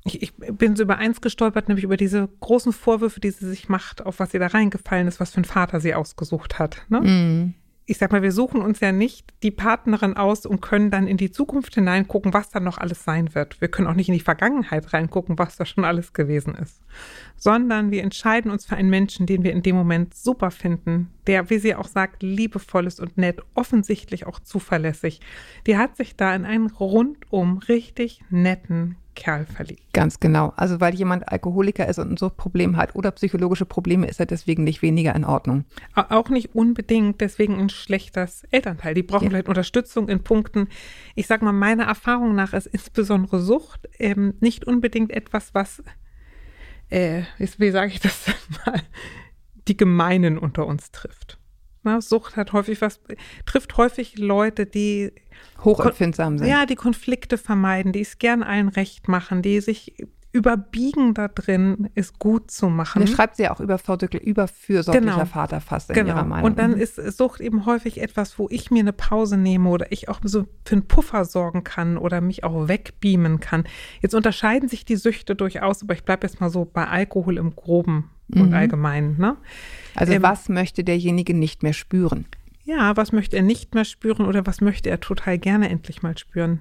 Ich, 0.07 0.23
ich 0.23 0.33
bin 0.37 0.77
so 0.77 0.85
über 0.85 0.99
eins 0.99 1.21
gestolpert, 1.21 1.69
nämlich 1.69 1.85
über 1.85 1.97
diese 1.97 2.29
großen 2.41 2.73
Vorwürfe, 2.73 3.19
die 3.19 3.31
sie 3.31 3.49
sich 3.49 3.69
macht, 3.69 4.07
auf 4.07 4.21
was 4.21 4.33
ihr 4.33 4.41
da 4.41 4.47
reingefallen 4.47 5.09
ist, 5.09 5.19
was 5.19 5.33
für 5.33 5.39
einen 5.39 5.45
Vater 5.45 5.81
sie 5.81 5.95
ausgesucht 5.95 6.61
hat. 6.61 6.83
Ne? 6.89 7.01
Mhm. 7.01 7.55
Ich 7.89 7.99
sag 7.99 8.11
mal, 8.11 8.23
wir 8.23 8.33
suchen 8.33 8.63
uns 8.63 8.81
ja 8.81 8.91
nicht 8.91 9.33
die 9.45 9.53
Partnerin 9.53 10.17
aus 10.17 10.45
und 10.45 10.61
können 10.61 10.91
dann 10.91 11.07
in 11.07 11.17
die 11.17 11.31
Zukunft 11.31 11.75
hineingucken, 11.75 12.35
was 12.35 12.51
da 12.51 12.59
noch 12.59 12.79
alles 12.79 13.05
sein 13.05 13.35
wird. 13.35 13.61
Wir 13.61 13.69
können 13.69 13.87
auch 13.87 13.95
nicht 13.95 14.09
in 14.09 14.15
die 14.15 14.21
Vergangenheit 14.21 14.93
reingucken, 14.93 15.39
was 15.39 15.57
da 15.57 15.65
schon 15.65 15.85
alles 15.85 16.13
gewesen 16.13 16.57
ist. 16.57 16.83
Sondern 17.37 17.93
wir 17.93 18.03
entscheiden 18.03 18.51
uns 18.51 18.65
für 18.65 18.77
einen 18.77 18.91
Menschen, 18.91 19.27
den 19.27 19.45
wir 19.45 19.53
in 19.53 19.63
dem 19.63 19.77
Moment 19.77 20.15
super 20.15 20.51
finden, 20.51 21.11
der, 21.29 21.49
wie 21.49 21.59
sie 21.59 21.77
auch 21.77 21.87
sagt, 21.87 22.25
liebevoll 22.25 22.89
ist 22.89 23.01
und 23.01 23.19
nett, 23.19 23.41
offensichtlich 23.55 24.27
auch 24.27 24.41
zuverlässig. 24.41 25.21
Die 25.69 25.77
hat 25.77 25.97
sich 25.97 26.17
da 26.17 26.35
in 26.35 26.45
einen 26.45 26.71
rundum 26.71 27.59
richtig 27.59 28.21
netten 28.31 28.97
Kerl 29.17 29.47
verliebt. 29.47 29.93
Ganz 29.93 30.21
genau. 30.21 30.53
Also 30.57 30.81
weil 30.81 30.95
jemand 30.95 31.29
Alkoholiker 31.33 31.89
ist 31.89 31.99
und 31.99 32.13
ein 32.13 32.17
Suchtproblem 32.17 32.77
hat 32.77 32.95
oder 32.95 33.11
psychologische 33.11 33.65
Probleme, 33.65 34.07
ist 34.07 34.21
er 34.21 34.27
deswegen 34.27 34.63
nicht 34.63 34.83
weniger 34.83 35.15
in 35.17 35.25
Ordnung. 35.25 35.65
Au- 35.97 36.05
Auch 36.21 36.29
nicht 36.29 36.55
unbedingt 36.55 37.21
deswegen 37.21 37.59
ein 37.59 37.69
schlechtes 37.71 38.45
Elternteil. 38.53 38.95
Die 38.95 39.03
brauchen 39.03 39.25
Ja. 39.25 39.31
vielleicht 39.31 39.49
Unterstützung 39.49 40.09
in 40.09 40.23
Punkten. 40.23 40.69
Ich 41.17 41.27
sag 41.27 41.43
mal, 41.43 41.53
meiner 41.53 41.85
Erfahrung 41.85 42.37
nach 42.37 42.53
ist 42.53 42.67
insbesondere 42.67 43.41
Sucht 43.41 43.89
ähm, 43.99 44.35
nicht 44.41 44.67
unbedingt 44.67 45.11
etwas, 45.11 45.53
was, 45.55 45.83
äh, 46.91 47.23
wie 47.59 47.71
sage 47.71 47.91
ich 47.93 48.01
das 48.01 48.27
mal, 48.67 48.81
die 49.67 49.77
Gemeinen 49.77 50.39
unter 50.39 50.67
uns 50.67 50.93
trifft. 50.93 51.39
Na, 51.87 52.01
Sucht 52.01 52.37
hat 52.37 52.53
häufig 52.53 52.81
was, 52.83 53.01
trifft 53.47 53.77
häufig 53.77 54.19
Leute, 54.19 54.67
die 54.67 55.13
Hochempfindsam 55.65 56.37
sind. 56.39 56.49
ja, 56.49 56.67
die 56.67 56.75
Konflikte 56.75 57.39
vermeiden, 57.39 57.93
die 57.93 58.01
es 58.01 58.19
gern 58.19 58.43
allen 58.43 58.69
recht 58.69 59.07
machen, 59.09 59.41
die 59.41 59.61
sich 59.61 59.95
überbiegen 60.33 61.15
da 61.15 61.29
drin, 61.29 61.89
es 61.95 62.19
gut 62.19 62.51
zu 62.51 62.69
machen. 62.69 63.01
Und 63.01 63.09
er 63.09 63.15
schreibt 63.15 63.37
sie 63.37 63.45
ja 63.45 63.53
auch 63.55 63.61
über 63.61 63.79
Vordückel, 63.79 64.21
überfürsorglicher 64.21 65.15
Genau. 65.15 65.25
Vater 65.25 65.63
fast 65.63 65.89
in 65.91 65.97
ihrer 65.97 66.05
Genau. 66.07 66.25
Meinung. 66.27 66.45
Und 66.45 66.59
dann 66.59 66.73
Mhm. 66.73 66.77
ist 66.79 66.97
Sucht 67.17 67.41
eben 67.41 67.65
häufig 67.65 68.03
etwas, 68.03 68.39
wo 68.39 68.47
ich 68.51 68.71
mir 68.71 68.81
eine 68.81 68.93
Pause 68.93 69.39
nehme 69.39 69.71
oder 69.71 69.91
ich 69.93 70.11
auch 70.11 70.21
so 70.25 70.45
für 70.67 70.73
einen 70.75 70.87
Puffer 70.89 71.25
sorgen 71.25 71.65
kann 71.65 71.97
oder 71.97 72.21
mich 72.21 72.45
auch 72.45 72.69
wegbeamen 72.69 73.41
kann. 73.41 73.65
Jetzt 74.03 74.15
unterscheiden 74.15 74.69
sich 74.69 74.85
die 74.85 74.97
Süchte 74.97 75.37
durchaus, 75.37 75.83
aber 75.83 75.95
ich 75.95 76.05
bleibe 76.05 76.27
jetzt 76.27 76.39
mal 76.41 76.51
so 76.51 76.67
bei 76.67 76.87
Alkohol 76.87 77.39
im 77.39 77.57
Groben 77.57 78.11
und 78.35 78.49
Mhm. 78.49 78.55
Allgemeinen. 78.55 79.19
Ne? 79.19 79.37
Also 79.95 80.13
ähm, 80.13 80.23
was 80.23 80.49
möchte 80.49 80.85
derjenige 80.85 81.35
nicht 81.35 81.63
mehr 81.63 81.73
spüren? 81.73 82.27
Ja, 82.65 82.97
was 82.97 83.13
möchte 83.13 83.37
er 83.37 83.43
nicht 83.43 83.75
mehr 83.75 83.85
spüren 83.85 84.27
oder 84.27 84.47
was 84.47 84.61
möchte 84.61 84.91
er 84.91 85.01
total 85.01 85.39
gerne 85.39 85.69
endlich 85.69 86.03
mal 86.03 86.19
spüren? 86.19 86.61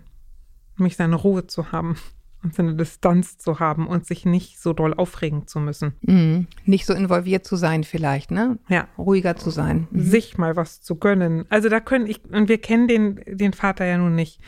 Nämlich 0.78 0.96
seine 0.98 1.16
Ruhe 1.16 1.48
zu 1.48 1.72
haben 1.72 1.96
und 2.44 2.54
seine 2.54 2.76
Distanz 2.76 3.40
zu 3.40 3.60
haben 3.60 3.88
und 3.88 4.06
sich 4.06 4.24
nicht 4.24 4.60
so 4.60 4.74
doll 4.74 4.94
aufregen 4.94 5.48
zu 5.48 5.60
müssen. 5.60 5.94
Mhm. 6.02 6.48
Nicht 6.66 6.86
so 6.86 6.94
involviert 6.94 7.46
zu 7.46 7.56
sein 7.56 7.84
vielleicht, 7.84 8.30
ne? 8.30 8.60
Ja. 8.70 8.88
Ruhiger 9.00 9.36
zu 9.36 9.50
sein. 9.50 9.88
Mhm. 9.90 10.02
sich 10.02 10.38
mal 10.38 10.56
was 10.56 10.82
zu 10.82 10.96
gönnen. 10.96 11.46
Also 11.50 11.70
da 11.70 11.80
können 11.80 12.06
ich, 12.06 12.24
und 12.26 12.48
wir 12.50 12.60
kennen 12.60 12.88
den, 12.88 13.20
den 13.26 13.54
Vater 13.54 13.86
ja 13.86 13.98
nun 13.98 14.14
nicht. 14.14 14.40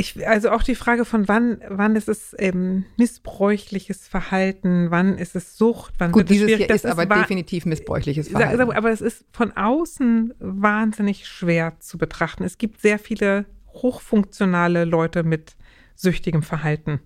Ich, 0.00 0.26
also 0.26 0.50
auch 0.50 0.62
die 0.62 0.74
Frage 0.74 1.04
von 1.04 1.28
wann, 1.28 1.60
wann 1.68 1.94
ist 1.94 2.08
es 2.08 2.34
ähm, 2.38 2.84
missbräuchliches 2.96 4.08
Verhalten, 4.08 4.90
wann 4.90 5.18
ist 5.18 5.36
es 5.36 5.56
Sucht, 5.58 5.94
wann 5.98 6.12
Gut, 6.12 6.20
wird 6.22 6.30
es 6.30 6.32
dieses 6.34 6.46
schwierig. 6.48 6.66
hier 6.66 6.68
Das 6.68 6.84
ist 6.84 6.90
aber 6.90 7.06
definitiv 7.06 7.66
missbräuchliches 7.66 8.26
Sag- 8.30 8.40
Verhalten. 8.40 8.72
Aber 8.72 8.90
es 8.90 9.00
ist 9.00 9.24
von 9.32 9.52
außen 9.56 10.34
wahnsinnig 10.38 11.26
schwer 11.28 11.78
zu 11.80 11.98
betrachten. 11.98 12.44
Es 12.44 12.58
gibt 12.58 12.80
sehr 12.80 12.98
viele 12.98 13.46
hochfunktionale 13.68 14.84
Leute 14.84 15.22
mit 15.22 15.56
süchtigem 15.94 16.42
Verhalten. 16.42 17.00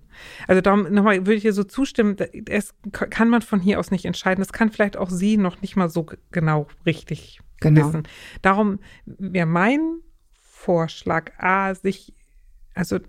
Also 0.47 0.61
darum 0.61 0.83
nochmal 0.93 1.17
würde 1.25 1.33
ich 1.33 1.41
dir 1.41 1.51
so 1.53 1.65
zustimmen, 1.65 2.15
es 2.47 2.73
kann 2.91 3.27
man 3.29 3.41
von 3.41 3.59
hier 3.59 3.79
aus 3.79 3.91
nicht 3.91 4.05
entscheiden. 4.05 4.41
Das 4.41 4.53
kann 4.53 4.71
vielleicht 4.71 4.95
auch 4.95 5.09
sie 5.09 5.35
noch 5.35 5.61
nicht 5.61 5.75
mal 5.75 5.89
so 5.89 6.05
genau 6.31 6.67
richtig 6.85 7.39
Genau. 7.59 7.87
wissen. 7.87 8.03
Darum 8.41 8.79
wäre 9.05 9.45
mein 9.45 9.99
Vorschlag, 10.41 11.31
A, 11.37 11.73
sich, 11.75 12.13
also 12.75 12.99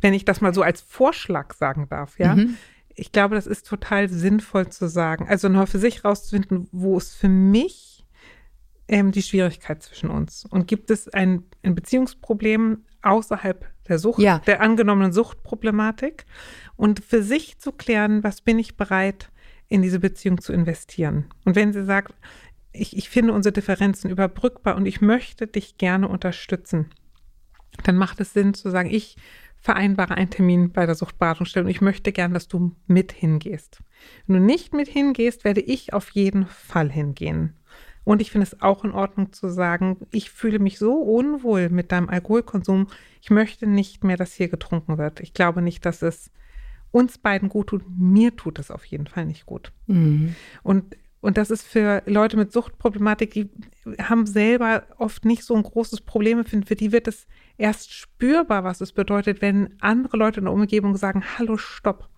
wenn 0.00 0.14
ich 0.14 0.24
das 0.24 0.40
mal 0.40 0.54
so 0.54 0.62
als 0.62 0.80
Vorschlag 0.80 1.52
sagen 1.54 1.88
darf, 1.90 2.18
ja, 2.18 2.36
Mhm. 2.36 2.56
ich 2.94 3.12
glaube, 3.12 3.34
das 3.34 3.46
ist 3.46 3.66
total 3.66 4.08
sinnvoll 4.08 4.68
zu 4.68 4.88
sagen. 4.88 5.28
Also 5.28 5.48
noch 5.48 5.68
für 5.68 5.78
sich 5.78 6.04
rauszufinden, 6.04 6.68
wo 6.72 6.96
ist 6.96 7.14
für 7.14 7.28
mich 7.28 8.04
ähm, 8.88 9.12
die 9.12 9.22
Schwierigkeit 9.22 9.82
zwischen 9.82 10.10
uns? 10.10 10.44
Und 10.44 10.66
gibt 10.68 10.90
es 10.90 11.08
ein, 11.08 11.44
ein 11.62 11.74
Beziehungsproblem 11.74 12.84
außerhalb 13.02 13.66
der 13.88 13.98
Sucht, 13.98 14.20
Ja. 14.20 14.38
der 14.40 14.60
angenommenen 14.60 15.12
Suchtproblematik? 15.12 16.26
Und 16.76 17.00
für 17.04 17.22
sich 17.22 17.58
zu 17.58 17.72
klären, 17.72 18.22
was 18.22 18.40
bin 18.40 18.58
ich 18.58 18.76
bereit, 18.76 19.30
in 19.68 19.82
diese 19.82 19.98
Beziehung 20.00 20.40
zu 20.40 20.52
investieren? 20.52 21.26
Und 21.44 21.56
wenn 21.56 21.72
sie 21.72 21.84
sagt, 21.84 22.14
ich, 22.72 22.96
ich 22.96 23.08
finde 23.10 23.32
unsere 23.32 23.52
Differenzen 23.52 24.10
überbrückbar 24.10 24.76
und 24.76 24.86
ich 24.86 25.00
möchte 25.00 25.46
dich 25.46 25.76
gerne 25.78 26.08
unterstützen, 26.08 26.90
dann 27.84 27.96
macht 27.96 28.20
es 28.20 28.32
Sinn 28.32 28.54
zu 28.54 28.70
sagen, 28.70 28.90
ich 28.90 29.16
vereinbare 29.56 30.16
einen 30.16 30.30
Termin 30.30 30.72
bei 30.72 30.86
der 30.86 30.96
Suchtberatungsstelle 30.96 31.64
und 31.64 31.70
ich 31.70 31.80
möchte 31.80 32.12
gern, 32.12 32.34
dass 32.34 32.48
du 32.48 32.74
mit 32.86 33.12
hingehst. 33.12 33.78
Wenn 34.26 34.36
du 34.36 34.42
nicht 34.42 34.74
mit 34.74 34.88
hingehst, 34.88 35.44
werde 35.44 35.60
ich 35.60 35.92
auf 35.92 36.10
jeden 36.10 36.46
Fall 36.46 36.90
hingehen. 36.90 37.54
Und 38.04 38.20
ich 38.20 38.32
finde 38.32 38.46
es 38.46 38.60
auch 38.60 38.84
in 38.84 38.90
Ordnung 38.90 39.32
zu 39.32 39.48
sagen, 39.48 39.98
ich 40.10 40.30
fühle 40.30 40.58
mich 40.58 40.78
so 40.78 40.94
unwohl 40.94 41.68
mit 41.68 41.92
deinem 41.92 42.08
Alkoholkonsum, 42.08 42.88
ich 43.20 43.30
möchte 43.30 43.68
nicht 43.68 44.02
mehr, 44.02 44.16
dass 44.16 44.32
hier 44.32 44.48
getrunken 44.48 44.98
wird. 44.98 45.20
Ich 45.20 45.34
glaube 45.34 45.62
nicht, 45.62 45.86
dass 45.86 46.02
es 46.02 46.32
uns 46.90 47.18
beiden 47.18 47.48
gut 47.48 47.68
tut. 47.68 47.84
Mir 47.88 48.36
tut 48.36 48.58
es 48.58 48.72
auf 48.72 48.84
jeden 48.84 49.06
Fall 49.06 49.26
nicht 49.26 49.46
gut. 49.46 49.72
Mhm. 49.86 50.34
Und 50.64 50.96
Und 51.22 51.38
das 51.38 51.52
ist 51.52 51.62
für 51.62 52.02
Leute 52.04 52.36
mit 52.36 52.52
Suchtproblematik, 52.52 53.30
die 53.30 53.48
haben 54.00 54.26
selber 54.26 54.82
oft 54.98 55.24
nicht 55.24 55.44
so 55.44 55.54
ein 55.54 55.62
großes 55.62 56.00
Problem. 56.00 56.44
Für 56.44 56.74
die 56.74 56.90
wird 56.90 57.06
es 57.06 57.28
erst 57.56 57.92
spürbar, 57.92 58.64
was 58.64 58.80
es 58.80 58.92
bedeutet, 58.92 59.40
wenn 59.40 59.76
andere 59.80 60.16
Leute 60.16 60.40
in 60.40 60.46
der 60.46 60.52
Umgebung 60.52 60.96
sagen, 60.96 61.22
hallo, 61.38 61.56
stopp. 61.56 62.08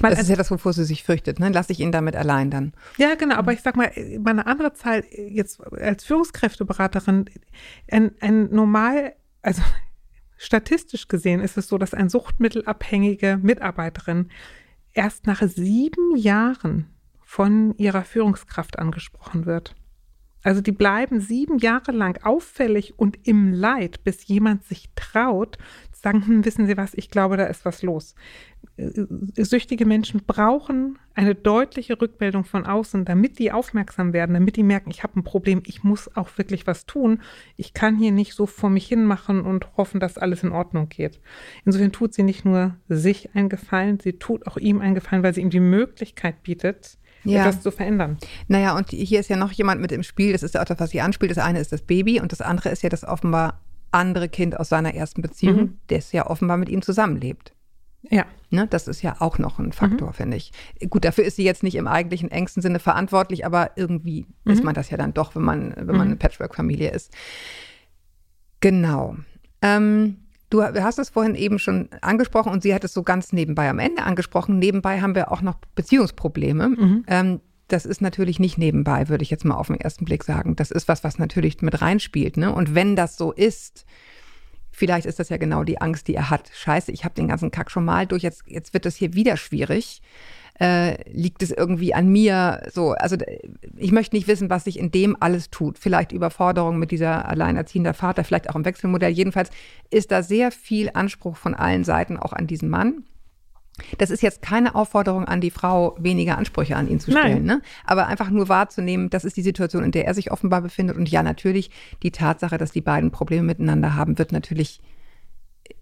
Mal, 0.00 0.10
das 0.10 0.22
ist 0.22 0.28
ja 0.28 0.36
das, 0.36 0.52
wovor 0.52 0.72
sie 0.72 0.84
sich 0.84 1.02
fürchtet, 1.02 1.40
ne? 1.40 1.50
Lass 1.52 1.70
ich 1.70 1.80
ihn 1.80 1.90
damit 1.90 2.14
allein 2.14 2.50
dann. 2.50 2.72
Ja, 2.98 3.16
genau, 3.16 3.34
aber 3.34 3.52
ich 3.52 3.62
sag 3.62 3.76
mal, 3.76 3.90
mal 4.20 4.30
eine 4.30 4.46
andere 4.46 4.72
Zahl, 4.74 5.04
jetzt 5.10 5.60
als 5.72 6.04
Führungskräfteberaterin, 6.04 7.24
ein, 7.90 8.12
ein 8.20 8.48
normal, 8.50 9.14
also 9.42 9.62
statistisch 10.36 11.08
gesehen 11.08 11.40
ist 11.40 11.58
es 11.58 11.66
so, 11.66 11.78
dass 11.78 11.94
ein 11.94 12.08
suchtmittelabhängige 12.08 13.40
Mitarbeiterin 13.42 14.30
erst 14.92 15.26
nach 15.26 15.42
sieben 15.42 16.16
Jahren 16.16 16.91
von 17.32 17.74
ihrer 17.78 18.04
Führungskraft 18.04 18.78
angesprochen 18.78 19.46
wird. 19.46 19.74
Also 20.42 20.60
die 20.60 20.70
bleiben 20.70 21.18
sieben 21.18 21.56
Jahre 21.56 21.90
lang 21.90 22.22
auffällig 22.24 22.98
und 22.98 23.26
im 23.26 23.54
Leid, 23.54 24.04
bis 24.04 24.26
jemand 24.26 24.64
sich 24.64 24.90
traut, 24.96 25.56
zu 25.92 26.02
sagen, 26.02 26.26
hm, 26.26 26.44
wissen 26.44 26.66
Sie 26.66 26.76
was, 26.76 26.92
ich 26.92 27.08
glaube, 27.08 27.38
da 27.38 27.44
ist 27.44 27.64
was 27.64 27.80
los. 27.80 28.16
Äh, 28.76 29.06
süchtige 29.36 29.86
Menschen 29.86 30.24
brauchen 30.26 30.98
eine 31.14 31.34
deutliche 31.34 31.98
Rückmeldung 31.98 32.44
von 32.44 32.66
außen, 32.66 33.06
damit 33.06 33.38
die 33.38 33.50
aufmerksam 33.50 34.12
werden, 34.12 34.34
damit 34.34 34.56
die 34.56 34.62
merken, 34.62 34.90
ich 34.90 35.02
habe 35.02 35.18
ein 35.18 35.24
Problem, 35.24 35.62
ich 35.64 35.82
muss 35.82 36.14
auch 36.14 36.36
wirklich 36.36 36.66
was 36.66 36.84
tun. 36.84 37.22
Ich 37.56 37.72
kann 37.72 37.96
hier 37.96 38.12
nicht 38.12 38.34
so 38.34 38.44
vor 38.44 38.68
mich 38.68 38.86
hin 38.86 39.06
machen 39.06 39.40
und 39.40 39.78
hoffen, 39.78 40.00
dass 40.00 40.18
alles 40.18 40.42
in 40.42 40.52
Ordnung 40.52 40.90
geht. 40.90 41.18
Insofern 41.64 41.92
tut 41.92 42.12
sie 42.12 42.24
nicht 42.24 42.44
nur 42.44 42.76
sich 42.90 43.34
einen 43.34 43.48
Gefallen, 43.48 44.00
sie 44.00 44.18
tut 44.18 44.46
auch 44.46 44.58
ihm 44.58 44.82
einen 44.82 44.94
Gefallen, 44.94 45.22
weil 45.22 45.32
sie 45.32 45.40
ihm 45.40 45.48
die 45.48 45.60
Möglichkeit 45.60 46.42
bietet, 46.42 46.98
ja. 47.24 47.40
etwas 47.40 47.62
zu 47.62 47.70
verändern. 47.70 48.18
Naja, 48.48 48.76
und 48.76 48.90
hier 48.90 49.20
ist 49.20 49.28
ja 49.28 49.36
noch 49.36 49.52
jemand 49.52 49.80
mit 49.80 49.92
im 49.92 50.02
Spiel, 50.02 50.32
das 50.32 50.42
ist 50.42 50.54
ja 50.54 50.60
auch 50.60 50.66
das, 50.66 50.80
was 50.80 50.90
sie 50.90 51.00
anspielt. 51.00 51.30
Das 51.30 51.38
eine 51.38 51.60
ist 51.60 51.72
das 51.72 51.82
Baby 51.82 52.20
und 52.20 52.32
das 52.32 52.40
andere 52.40 52.70
ist 52.70 52.82
ja 52.82 52.88
das 52.88 53.04
offenbar 53.04 53.60
andere 53.90 54.28
Kind 54.28 54.58
aus 54.58 54.68
seiner 54.68 54.94
ersten 54.94 55.22
Beziehung, 55.22 55.56
mhm. 55.56 55.78
das 55.88 56.12
ja 56.12 56.26
offenbar 56.26 56.56
mit 56.56 56.68
ihm 56.68 56.82
zusammenlebt. 56.82 57.52
Ja. 58.10 58.24
Ne, 58.50 58.66
das 58.66 58.88
ist 58.88 59.02
ja 59.02 59.16
auch 59.20 59.38
noch 59.38 59.58
ein 59.58 59.72
Faktor, 59.72 60.08
mhm. 60.08 60.14
finde 60.14 60.36
ich. 60.36 60.52
Gut, 60.90 61.04
dafür 61.04 61.24
ist 61.24 61.36
sie 61.36 61.44
jetzt 61.44 61.62
nicht 61.62 61.76
im 61.76 61.86
eigentlichen 61.86 62.30
engsten 62.30 62.62
Sinne 62.62 62.80
verantwortlich, 62.80 63.46
aber 63.46 63.70
irgendwie 63.76 64.26
mhm. 64.44 64.52
ist 64.52 64.64
man 64.64 64.74
das 64.74 64.90
ja 64.90 64.96
dann 64.96 65.14
doch, 65.14 65.34
wenn 65.34 65.42
man, 65.42 65.74
wenn 65.76 65.86
man 65.86 66.02
eine 66.02 66.14
mhm. 66.14 66.18
Patchwork-Familie 66.18 66.90
ist. 66.90 67.12
Genau. 68.60 69.16
Ähm, 69.62 70.16
Du 70.52 70.62
hast 70.62 70.98
es 70.98 71.08
vorhin 71.08 71.34
eben 71.34 71.58
schon 71.58 71.88
angesprochen 72.02 72.52
und 72.52 72.62
sie 72.62 72.74
hat 72.74 72.84
es 72.84 72.92
so 72.92 73.02
ganz 73.02 73.32
nebenbei 73.32 73.70
am 73.70 73.78
Ende 73.78 74.02
angesprochen. 74.02 74.58
Nebenbei 74.58 75.00
haben 75.00 75.14
wir 75.14 75.32
auch 75.32 75.40
noch 75.40 75.56
Beziehungsprobleme. 75.74 76.68
Mhm. 76.68 77.04
Ähm, 77.06 77.40
das 77.68 77.86
ist 77.86 78.02
natürlich 78.02 78.38
nicht 78.38 78.58
nebenbei, 78.58 79.08
würde 79.08 79.22
ich 79.22 79.30
jetzt 79.30 79.46
mal 79.46 79.54
auf 79.54 79.68
den 79.68 79.80
ersten 79.80 80.04
Blick 80.04 80.24
sagen. 80.24 80.54
Das 80.54 80.70
ist 80.70 80.88
was, 80.88 81.04
was 81.04 81.18
natürlich 81.18 81.62
mit 81.62 81.80
reinspielt. 81.80 82.36
Ne? 82.36 82.54
Und 82.54 82.74
wenn 82.74 82.96
das 82.96 83.16
so 83.16 83.32
ist, 83.32 83.86
vielleicht 84.70 85.06
ist 85.06 85.18
das 85.18 85.30
ja 85.30 85.38
genau 85.38 85.64
die 85.64 85.80
Angst, 85.80 86.06
die 86.06 86.14
er 86.14 86.28
hat. 86.28 86.50
Scheiße, 86.52 86.92
ich 86.92 87.06
habe 87.06 87.14
den 87.14 87.28
ganzen 87.28 87.50
Kack 87.50 87.70
schon 87.70 87.86
mal 87.86 88.06
durch, 88.06 88.22
jetzt, 88.22 88.42
jetzt 88.46 88.74
wird 88.74 88.84
das 88.84 88.96
hier 88.96 89.14
wieder 89.14 89.38
schwierig 89.38 90.02
äh, 90.62 91.10
liegt 91.10 91.42
es 91.42 91.50
irgendwie 91.50 91.92
an 91.92 92.08
mir? 92.08 92.62
So, 92.72 92.92
also 92.92 93.16
ich 93.76 93.90
möchte 93.90 94.14
nicht 94.14 94.28
wissen, 94.28 94.48
was 94.48 94.64
sich 94.64 94.78
in 94.78 94.92
dem 94.92 95.16
alles 95.18 95.50
tut. 95.50 95.76
Vielleicht 95.76 96.12
Überforderung 96.12 96.78
mit 96.78 96.92
dieser 96.92 97.28
alleinerziehender 97.28 97.94
Vater, 97.94 98.22
vielleicht 98.22 98.48
auch 98.48 98.54
im 98.54 98.64
Wechselmodell. 98.64 99.10
Jedenfalls 99.10 99.50
ist 99.90 100.12
da 100.12 100.22
sehr 100.22 100.52
viel 100.52 100.90
Anspruch 100.94 101.36
von 101.36 101.54
allen 101.54 101.82
Seiten 101.82 102.16
auch 102.16 102.32
an 102.32 102.46
diesen 102.46 102.68
Mann. 102.68 103.02
Das 103.98 104.10
ist 104.10 104.22
jetzt 104.22 104.42
keine 104.42 104.76
Aufforderung 104.76 105.24
an 105.24 105.40
die 105.40 105.50
Frau, 105.50 105.96
weniger 105.98 106.38
Ansprüche 106.38 106.76
an 106.76 106.88
ihn 106.88 107.00
zu 107.00 107.10
stellen, 107.10 107.44
ne? 107.44 107.62
aber 107.84 108.06
einfach 108.06 108.28
nur 108.28 108.50
wahrzunehmen, 108.50 109.08
das 109.08 109.24
ist 109.24 109.36
die 109.38 109.42
Situation, 109.42 109.82
in 109.82 109.92
der 109.92 110.06
er 110.06 110.12
sich 110.14 110.30
offenbar 110.30 110.60
befindet. 110.60 110.96
Und 110.96 111.08
ja, 111.10 111.22
natürlich, 111.22 111.70
die 112.02 112.10
Tatsache, 112.10 112.58
dass 112.58 112.70
die 112.70 112.82
beiden 112.82 113.10
Probleme 113.10 113.42
miteinander 113.42 113.94
haben, 113.94 114.18
wird 114.18 114.30
natürlich 114.30 114.80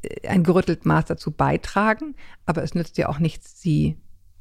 äh, 0.03 0.29
ein 0.29 0.45
gerüttelt 0.45 0.87
Maß 0.87 1.07
dazu 1.07 1.33
beitragen, 1.33 2.15
aber 2.47 2.63
es 2.63 2.75
nützt 2.75 2.97
ja 2.97 3.09
auch 3.09 3.19
nichts, 3.19 3.61
sie 3.61 3.99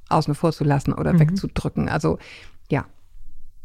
außen 0.09 0.35
vor 0.35 0.51
zu 0.51 0.63
lassen 0.63 0.93
oder 0.93 1.13
mhm. 1.13 1.19
wegzudrücken. 1.19 1.89
Also 1.89 2.17
ja, 2.69 2.85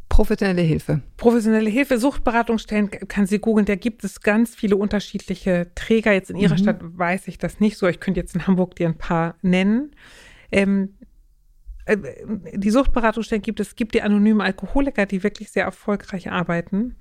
professionelle 0.09 0.63
Hilfe. 0.63 1.01
Professionelle 1.17 1.71
Hilfe, 1.71 1.99
Suchtberatungsstellen 1.99 2.91
kann 2.91 3.27
sie 3.27 3.39
googeln. 3.39 3.67
Da 3.67 3.75
gibt 3.75 4.05
es 4.05 4.21
ganz 4.21 4.55
viele 4.55 4.77
unterschiedliche 4.77 5.71
Träger. 5.75 6.13
Jetzt 6.13 6.31
in 6.31 6.37
ihrer 6.37 6.55
mhm. 6.55 6.59
Stadt 6.59 6.79
weiß 6.81 7.29
ich 7.29 7.39
das 7.39 7.61
nicht 7.61 7.77
so. 7.77 7.89
Ich 7.89 8.01
könnte 8.01 8.21
jetzt 8.21 8.35
in 8.35 8.47
Hamburg 8.47 8.77
dir 8.77 8.89
ein 8.89 8.99
paar 8.99 9.35
nennen. 9.43 9.95
Ähm, 10.53 10.95
äh, 11.87 11.97
die 12.55 12.71
Suchtberatungsstellen 12.71 13.43
gibt 13.43 13.61
es, 13.61 13.77
gibt 13.77 13.95
die 13.95 14.03
anonymen 14.03 14.41
Alkoholiker, 14.41 15.07
die 15.07 15.23
wirklich 15.23 15.51
sehr 15.51 15.65
erfolgreich 15.65 16.31
arbeiten. 16.31 16.97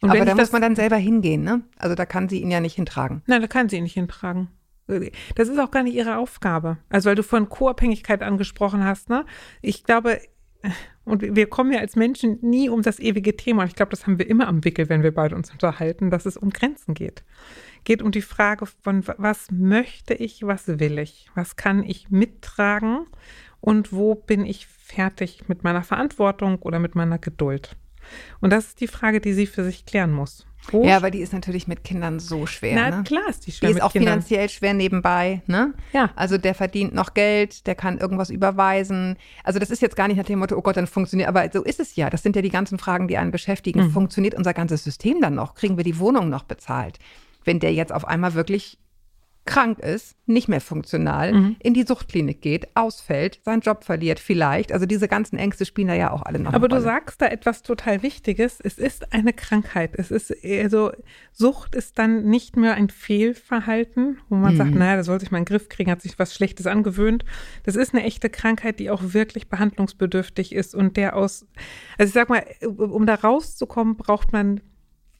Und 0.00 0.10
Aber 0.10 0.24
da 0.24 0.34
muss 0.34 0.52
man 0.52 0.62
dann 0.62 0.76
selber 0.76 0.96
hingehen, 0.96 1.42
ne? 1.42 1.62
Also 1.76 1.94
da 1.94 2.06
kann 2.06 2.28
sie 2.28 2.40
ihn 2.40 2.50
ja 2.50 2.60
nicht 2.60 2.76
hintragen. 2.76 3.22
Nein, 3.26 3.42
da 3.42 3.48
kann 3.48 3.68
sie 3.68 3.76
ihn 3.76 3.82
nicht 3.82 3.94
hintragen. 3.94 4.48
Das 5.34 5.48
ist 5.48 5.58
auch 5.58 5.70
gar 5.70 5.82
nicht 5.82 5.94
ihre 5.94 6.16
Aufgabe. 6.16 6.78
Also 6.88 7.08
weil 7.08 7.16
du 7.16 7.22
von 7.22 7.48
Co-Abhängigkeit 7.48 8.22
angesprochen 8.22 8.84
hast, 8.84 9.08
ne? 9.08 9.24
Ich 9.62 9.84
glaube, 9.84 10.20
und 11.04 11.22
wir 11.22 11.48
kommen 11.48 11.72
ja 11.72 11.80
als 11.80 11.96
Menschen 11.96 12.38
nie 12.42 12.68
um 12.68 12.82
das 12.82 12.98
ewige 12.98 13.36
Thema. 13.36 13.64
Ich 13.64 13.74
glaube, 13.74 13.90
das 13.90 14.06
haben 14.06 14.18
wir 14.18 14.28
immer 14.28 14.46
am 14.46 14.64
Wickel, 14.64 14.88
wenn 14.88 15.02
wir 15.02 15.14
beide 15.14 15.34
uns 15.34 15.50
unterhalten, 15.50 16.10
dass 16.10 16.26
es 16.26 16.36
um 16.36 16.50
Grenzen 16.50 16.94
geht. 16.94 17.24
Geht 17.84 18.02
um 18.02 18.10
die 18.10 18.22
Frage 18.22 18.66
von, 18.66 19.04
was 19.16 19.50
möchte 19.50 20.14
ich, 20.14 20.42
was 20.42 20.68
will 20.68 20.98
ich, 20.98 21.30
was 21.34 21.56
kann 21.56 21.82
ich 21.82 22.10
mittragen 22.10 23.06
und 23.60 23.92
wo 23.92 24.14
bin 24.14 24.44
ich 24.44 24.66
fertig 24.66 25.48
mit 25.48 25.64
meiner 25.64 25.82
Verantwortung 25.82 26.60
oder 26.60 26.78
mit 26.78 26.94
meiner 26.94 27.18
Geduld. 27.18 27.76
Und 28.40 28.50
das 28.50 28.68
ist 28.68 28.80
die 28.80 28.88
Frage, 28.88 29.20
die 29.20 29.32
sie 29.32 29.46
für 29.46 29.64
sich 29.64 29.86
klären 29.86 30.12
muss. 30.12 30.46
Wo? 30.70 30.84
Ja, 30.84 30.96
aber 30.96 31.10
die 31.10 31.20
ist 31.20 31.32
natürlich 31.32 31.66
mit 31.66 31.84
Kindern 31.84 32.20
so 32.20 32.46
schwer. 32.46 32.74
Na 32.74 32.98
ne? 32.98 33.02
klar 33.02 33.28
ist 33.28 33.46
die 33.46 33.52
schwer. 33.52 33.70
Die 33.70 33.76
ist 33.76 33.82
auch 33.82 33.92
Kindern. 33.92 34.14
finanziell 34.14 34.48
schwer 34.48 34.74
nebenbei. 34.74 35.42
Ne? 35.46 35.74
Ja. 35.92 36.10
Also 36.16 36.38
der 36.38 36.54
verdient 36.54 36.94
noch 36.94 37.14
Geld, 37.14 37.66
der 37.66 37.74
kann 37.74 37.98
irgendwas 37.98 38.30
überweisen. 38.30 39.16
Also 39.42 39.58
das 39.58 39.70
ist 39.70 39.82
jetzt 39.82 39.96
gar 39.96 40.08
nicht 40.08 40.16
nach 40.16 40.24
dem 40.24 40.38
Motto, 40.38 40.56
oh 40.56 40.62
Gott, 40.62 40.76
dann 40.76 40.86
funktioniert. 40.86 41.28
Aber 41.28 41.48
so 41.52 41.62
ist 41.62 41.80
es 41.80 41.96
ja. 41.96 42.10
Das 42.10 42.22
sind 42.22 42.36
ja 42.36 42.42
die 42.42 42.50
ganzen 42.50 42.78
Fragen, 42.78 43.08
die 43.08 43.16
einen 43.16 43.30
beschäftigen. 43.30 43.84
Mhm. 43.84 43.90
Funktioniert 43.90 44.34
unser 44.34 44.54
ganzes 44.54 44.84
System 44.84 45.20
dann 45.20 45.34
noch? 45.34 45.54
Kriegen 45.54 45.76
wir 45.76 45.84
die 45.84 45.98
Wohnung 45.98 46.28
noch 46.28 46.44
bezahlt? 46.44 46.98
Wenn 47.44 47.58
der 47.58 47.72
jetzt 47.72 47.92
auf 47.92 48.06
einmal 48.06 48.34
wirklich 48.34 48.78
krank 49.50 49.80
ist, 49.80 50.14
nicht 50.26 50.48
mehr 50.48 50.60
funktional, 50.60 51.32
mhm. 51.32 51.56
in 51.58 51.74
die 51.74 51.82
Suchtklinik 51.82 52.40
geht, 52.40 52.68
ausfällt, 52.76 53.40
seinen 53.44 53.62
Job 53.62 53.82
verliert 53.82 54.20
vielleicht. 54.20 54.70
Also 54.70 54.86
diese 54.86 55.08
ganzen 55.08 55.38
Ängste 55.38 55.66
spielen 55.66 55.88
da 55.88 55.94
ja 55.94 56.12
auch 56.12 56.22
alle 56.22 56.38
noch. 56.38 56.52
Aber 56.52 56.68
du 56.68 56.80
sagst 56.80 57.20
da 57.20 57.26
etwas 57.26 57.62
total 57.62 58.04
Wichtiges. 58.04 58.60
Es 58.60 58.78
ist 58.78 59.12
eine 59.12 59.32
Krankheit. 59.32 59.94
Es 59.96 60.12
ist 60.12 60.32
also 60.44 60.92
Sucht 61.32 61.74
ist 61.74 61.98
dann 61.98 62.26
nicht 62.26 62.56
mehr 62.56 62.74
ein 62.74 62.90
Fehlverhalten, 62.90 64.18
wo 64.28 64.36
man 64.36 64.54
mhm. 64.54 64.58
sagt, 64.58 64.74
naja, 64.76 64.94
da 64.94 65.02
soll 65.02 65.18
sich 65.18 65.32
mal 65.32 65.38
in 65.38 65.44
den 65.44 65.48
Griff 65.48 65.68
kriegen, 65.68 65.90
hat 65.90 66.00
sich 66.00 66.16
was 66.20 66.32
Schlechtes 66.32 66.68
angewöhnt. 66.68 67.24
Das 67.64 67.74
ist 67.74 67.92
eine 67.92 68.04
echte 68.04 68.30
Krankheit, 68.30 68.78
die 68.78 68.88
auch 68.88 69.02
wirklich 69.02 69.48
behandlungsbedürftig 69.48 70.54
ist 70.54 70.76
und 70.76 70.96
der 70.96 71.16
aus, 71.16 71.44
also 71.98 72.08
ich 72.08 72.14
sag 72.14 72.28
mal, 72.28 72.44
um 72.64 73.04
da 73.04 73.16
rauszukommen, 73.16 73.96
braucht 73.96 74.32
man 74.32 74.60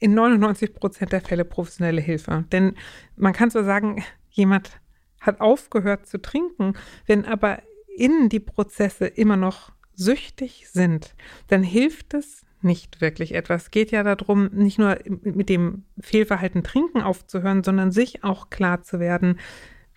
in 0.00 0.14
99 0.14 0.74
Prozent 0.74 1.12
der 1.12 1.20
Fälle 1.20 1.44
professionelle 1.44 2.00
Hilfe. 2.00 2.44
Denn 2.50 2.74
man 3.16 3.32
kann 3.32 3.50
zwar 3.50 3.64
sagen, 3.64 4.02
jemand 4.30 4.80
hat 5.20 5.40
aufgehört 5.40 6.06
zu 6.06 6.20
trinken, 6.20 6.74
wenn 7.06 7.24
aber 7.24 7.62
innen 7.96 8.28
die 8.28 8.40
Prozesse 8.40 9.06
immer 9.06 9.36
noch 9.36 9.72
süchtig 9.94 10.66
sind, 10.68 11.14
dann 11.48 11.62
hilft 11.62 12.14
es 12.14 12.46
nicht 12.62 13.00
wirklich 13.00 13.34
etwas. 13.34 13.64
Es 13.64 13.70
geht 13.70 13.90
ja 13.90 14.02
darum, 14.02 14.50
nicht 14.52 14.78
nur 14.78 14.98
mit 15.22 15.48
dem 15.48 15.84
Fehlverhalten 16.00 16.62
Trinken 16.62 17.02
aufzuhören, 17.02 17.64
sondern 17.64 17.90
sich 17.90 18.24
auch 18.24 18.50
klar 18.50 18.82
zu 18.82 19.00
werden, 19.00 19.38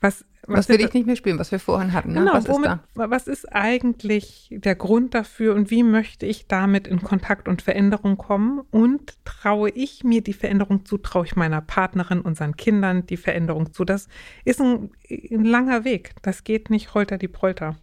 was 0.04 0.26
was, 0.46 0.58
was 0.58 0.70
will 0.70 0.86
ich 0.86 0.94
nicht 0.94 1.06
mehr 1.06 1.16
spielen, 1.16 1.40
was 1.40 1.54
wir 1.54 1.60
vorhin 1.60 1.94
hatten? 1.94 2.12
Ne? 2.12 2.20
Genau, 2.20 2.34
was, 2.34 2.50
womit, 2.50 2.72
ist 2.72 2.80
was 2.96 3.28
ist 3.28 3.54
eigentlich 3.54 4.50
der 4.52 4.76
Grund 4.76 5.14
dafür 5.14 5.56
und 5.56 5.72
wie 5.72 5.84
möchte 5.84 6.26
ich 6.26 6.48
damit 6.48 6.86
in 6.86 7.02
Kontakt 7.02 7.48
und 7.48 7.62
Veränderung 7.62 8.18
kommen? 8.18 8.62
Und 8.70 9.14
traue 9.24 9.70
ich 9.70 10.04
mir 10.04 10.22
die 10.22 10.34
Veränderung 10.34 10.86
zu, 10.86 10.98
traue 10.98 11.26
ich 11.26 11.38
meiner 11.38 11.62
Partnerin, 11.62 12.20
unseren 12.20 12.58
Kindern 12.58 13.06
die 13.06 13.16
Veränderung 13.16 13.72
zu? 13.72 13.86
Das 13.86 14.10
ist 14.44 14.60
ein, 14.60 14.92
ein 15.10 15.46
langer 15.46 15.86
Weg. 15.86 16.16
Das 16.24 16.44
geht 16.44 16.70
nicht 16.70 16.94
holter 16.94 17.18
die 17.18 17.30
Polter. 17.30 17.78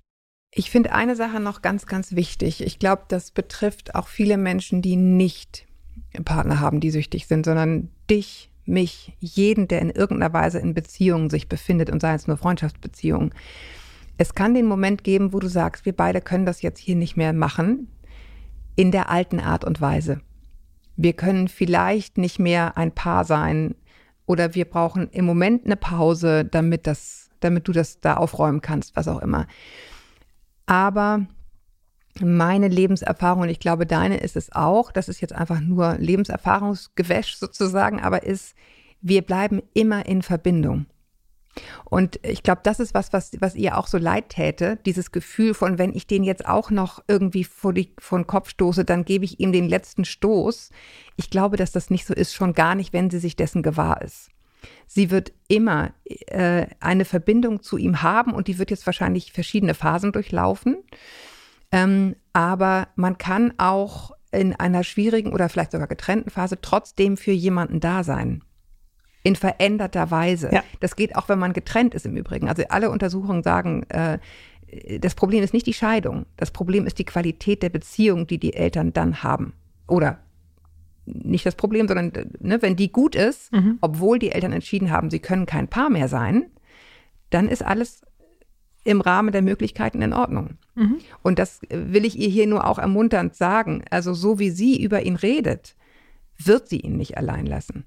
Ich 0.53 0.71
finde 0.71 0.93
eine 0.93 1.17
Sache 1.17 1.41
noch 1.41 1.62
ganz, 1.62 1.87
ganz 1.87 2.15
wichtig. 2.15 2.62
Ich 2.62 2.79
glaube, 2.79 3.05
das 3.09 3.31
betrifft 3.31 3.95
auch 3.95 4.09
viele 4.09 4.37
Menschen, 4.37 4.83
die 4.83 4.97
nicht 4.97 5.67
Partner 6.25 6.61
haben, 6.61 6.81
die 6.81 6.91
süchtig 6.91 7.27
sind, 7.27 7.47
sondern 7.47 7.89
dich 8.11 8.50
mich, 8.71 9.17
jeden, 9.19 9.69
der 9.69 9.83
in 9.83 9.91
irgendeiner 9.91 10.33
Weise 10.33 10.59
in 10.59 10.75
Beziehungen 10.75 11.31
sich 11.31 11.49
befindet 11.49 11.91
und 11.91 12.00
sei 12.00 12.15
es 12.15 12.27
nur 12.27 12.37
Freundschaftsbeziehungen. 12.37 13.35
Es 14.17 14.35
kann 14.35 14.55
den 14.55 14.67
Moment 14.67 15.05
geben, 15.05 15.33
wo 15.33 15.39
du 15.39 15.49
sagst, 15.49 15.85
wir 15.85 15.95
beide 15.95 16.21
können 16.21 16.47
das 16.47 16.62
jetzt 16.62 16.79
hier 16.79 16.97
nicht 16.97 17.17
mehr 17.17 17.33
machen, 17.33 17.89
in 18.77 18.91
der 18.91 19.11
alten 19.11 19.41
Art 19.41 19.65
und 19.65 19.81
Weise. 19.81 20.21
Wir 20.97 21.12
können 21.15 21.49
vielleicht 21.49 22.19
nicht 22.19 22.39
mehr 22.39 22.77
ein 22.77 22.93
Paar 22.93 23.25
sein 23.25 23.75
oder 24.27 24.55
wir 24.55 24.65
brauchen 24.65 25.09
im 25.11 25.25
Moment 25.25 25.65
eine 25.67 25.77
Pause, 25.77 26.45
damit 26.45 26.87
das, 26.87 27.31
damit 27.41 27.67
du 27.67 27.73
das 27.73 28.00
da 28.00 28.15
aufräumen 28.15 28.61
kannst, 28.61 28.95
was 28.97 29.09
auch 29.09 29.21
immer. 29.21 29.47
Aber 30.67 31.27
meine 32.21 32.69
Lebenserfahrung, 32.69 33.43
und 33.43 33.49
ich 33.49 33.61
glaube, 33.61 33.87
deine 33.87 34.19
ist 34.19 34.37
es 34.37 34.52
auch, 34.52 34.90
das 34.90 35.09
ist 35.09 35.21
jetzt 35.21 35.35
einfach 35.35 35.61
nur 35.61 35.97
Lebenserfahrungsgewäsch 35.99 37.37
sozusagen, 37.37 38.00
aber 38.00 38.25
ist, 38.25 38.55
wir 39.00 39.23
bleiben 39.23 39.62
immer 39.75 40.07
in 40.07 40.23
Verbindung. 40.23 40.87
Und 41.85 42.21
ich 42.25 42.43
glaube, 42.43 42.61
das 42.62 42.79
ist 42.79 42.95
was, 42.95 43.12
was, 43.12 43.33
was 43.40 43.57
ihr 43.57 43.76
auch 43.76 43.88
so 43.88 43.99
leid 43.99 44.29
täte, 44.29 44.79
dieses 44.87 45.11
Gefühl 45.11 45.55
von, 45.55 45.79
wenn 45.79 45.95
ich 45.95 46.07
den 46.07 46.23
jetzt 46.23 46.47
auch 46.47 46.71
noch 46.71 47.02
irgendwie 47.09 47.45
vor, 47.45 47.73
die, 47.73 47.93
vor 47.99 48.19
den 48.19 48.26
Kopf 48.26 48.50
stoße, 48.50 48.85
dann 48.85 49.05
gebe 49.05 49.25
ich 49.25 49.40
ihm 49.40 49.52
den 49.52 49.69
letzten 49.69 50.05
Stoß. 50.05 50.71
Ich 51.17 51.31
glaube, 51.31 51.57
dass 51.57 51.73
das 51.73 51.90
nicht 51.90 52.07
so 52.07 52.14
ist, 52.14 52.35
schon 52.35 52.52
gar 52.52 52.75
nicht, 52.75 52.93
wenn 52.93 53.11
sie 53.11 53.19
sich 53.19 53.37
dessen 53.37 53.62
gewahr 53.62 54.00
ist. 54.02 54.31
Sie 54.87 55.11
wird 55.11 55.33
immer 55.49 55.93
äh, 56.05 56.67
eine 56.81 57.05
Verbindung 57.05 57.62
zu 57.62 57.79
ihm 57.79 58.02
haben 58.02 58.33
und 58.33 58.47
die 58.47 58.59
wird 58.59 58.71
jetzt 58.71 58.87
wahrscheinlich 58.87 59.33
verschiedene 59.33 59.75
Phasen 59.75 60.12
durchlaufen. 60.12 60.76
Ähm, 61.73 62.17
aber 62.33 62.89
man 62.97 63.19
kann 63.19 63.55
auch 63.59 64.12
in 64.33 64.55
einer 64.55 64.85
schwierigen 64.85 65.33
oder 65.33 65.49
vielleicht 65.49 65.73
sogar 65.73 65.89
getrennten 65.89 66.31
Phase 66.31 66.61
trotzdem 66.61 67.17
für 67.17 67.33
jemanden 67.33 67.81
da 67.81 68.05
sein. 68.05 68.43
In 69.23 69.37
veränderter 69.37 70.11
Weise. 70.11 70.50
Ja. 70.53 70.62
Das 70.81 70.97
geht 70.97 71.15
auch, 71.17 71.29
wenn 71.29 71.39
man 71.39 71.53
getrennt 71.53 71.95
ist 71.95 72.07
im 72.07 72.17
Übrigen. 72.17 72.49
Also 72.49 72.62
alle 72.71 72.91
Untersuchungen 72.91 73.43
sagen, 73.43 73.85
äh, 73.91 74.19
das 75.00 75.15
Problem 75.15 75.43
ist 75.43 75.53
nicht 75.53 75.67
die 75.67 75.75
Scheidung. 75.75 76.27
Das 76.37 76.53
Problem 76.53 76.87
ist 76.87 76.99
die 76.99 77.05
Qualität 77.05 77.62
der 77.62 77.71
Beziehung, 77.71 78.27
die 78.27 78.39
die 78.39 78.55
Eltern 78.55 78.93
dann 78.93 79.23
haben. 79.23 79.53
Oder 79.89 80.21
nicht 81.07 81.45
das 81.45 81.57
Problem, 81.57 81.89
sondern 81.89 82.12
ne, 82.39 82.62
wenn 82.62 82.77
die 82.77 82.93
gut 82.93 83.17
ist, 83.17 83.53
Mhm. 83.53 83.79
obwohl 83.81 84.19
die 84.21 84.31
Eltern 84.31 84.53
entschieden 84.53 84.91
haben, 84.91 85.11
sie 85.11 85.19
können 85.19 85.45
kein 85.47 85.67
Paar 85.67 85.91
mehr 85.91 86.07
sein, 86.09 86.47
dann 87.31 87.49
ist 87.49 87.65
alles 87.65 88.03
im 88.85 89.01
Rahmen 89.01 89.33
der 89.33 89.43
Möglichkeiten 89.43 90.03
in 90.03 90.13
Ordnung. 90.13 90.59
Mhm. 90.75 90.99
Und 91.23 91.39
das 91.39 91.61
will 91.69 92.05
ich 92.05 92.19
ihr 92.19 92.29
hier 92.29 92.47
nur 92.47 92.67
auch 92.67 92.79
ermunternd 92.79 93.35
sagen. 93.35 93.85
Also 93.91 94.15
so 94.15 94.39
wie 94.39 94.51
sie 94.51 94.83
über 94.83 95.03
ihn 95.03 95.17
redet, 95.17 95.77
wird 96.39 96.69
sie 96.69 96.81
ihn 96.81 96.97
nicht 96.97 97.17
allein 97.19 97.47
lassen. 97.47 97.85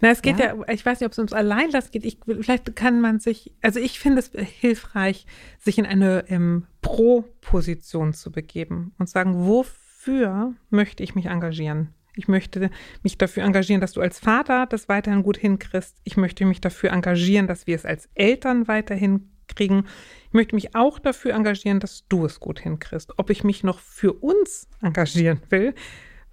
Na, 0.00 0.10
es 0.10 0.20
geht 0.20 0.38
Ja. 0.38 0.54
ja, 0.54 0.68
ich 0.68 0.84
weiß 0.84 1.00
nicht, 1.00 1.06
ob 1.06 1.12
es 1.12 1.18
ums 1.18 1.32
Alleinlass 1.32 1.90
geht. 1.90 2.04
Ich, 2.04 2.18
vielleicht 2.26 2.76
kann 2.76 3.00
man 3.00 3.18
sich, 3.18 3.54
also 3.62 3.80
ich 3.80 3.98
finde 3.98 4.18
es 4.18 4.30
hilfreich, 4.34 5.26
sich 5.58 5.78
in 5.78 5.86
eine 5.86 6.24
ähm, 6.28 6.66
Pro-Position 6.82 8.12
zu 8.12 8.30
begeben 8.30 8.92
und 8.98 9.08
sagen, 9.08 9.46
wofür 9.46 10.54
möchte 10.68 11.02
ich 11.02 11.14
mich 11.14 11.26
engagieren? 11.26 11.94
Ich 12.14 12.28
möchte 12.28 12.70
mich 13.02 13.18
dafür 13.18 13.44
engagieren, 13.44 13.80
dass 13.80 13.92
du 13.92 14.00
als 14.00 14.18
Vater 14.18 14.66
das 14.66 14.88
weiterhin 14.88 15.22
gut 15.22 15.36
hinkriegst. 15.36 15.98
Ich 16.04 16.16
möchte 16.16 16.44
mich 16.46 16.60
dafür 16.60 16.92
engagieren, 16.92 17.46
dass 17.46 17.66
wir 17.66 17.76
es 17.76 17.84
als 17.84 18.08
Eltern 18.14 18.68
weiterhin 18.68 19.30
kriegen. 19.48 19.86
Ich 20.28 20.32
möchte 20.32 20.54
mich 20.54 20.74
auch 20.74 20.98
dafür 20.98 21.34
engagieren, 21.34 21.80
dass 21.80 22.06
du 22.08 22.24
es 22.24 22.40
gut 22.40 22.60
hinkriegst. 22.60 23.18
Ob 23.18 23.30
ich 23.30 23.44
mich 23.44 23.64
noch 23.64 23.78
für 23.78 24.12
uns 24.12 24.68
engagieren 24.82 25.40
will, 25.50 25.74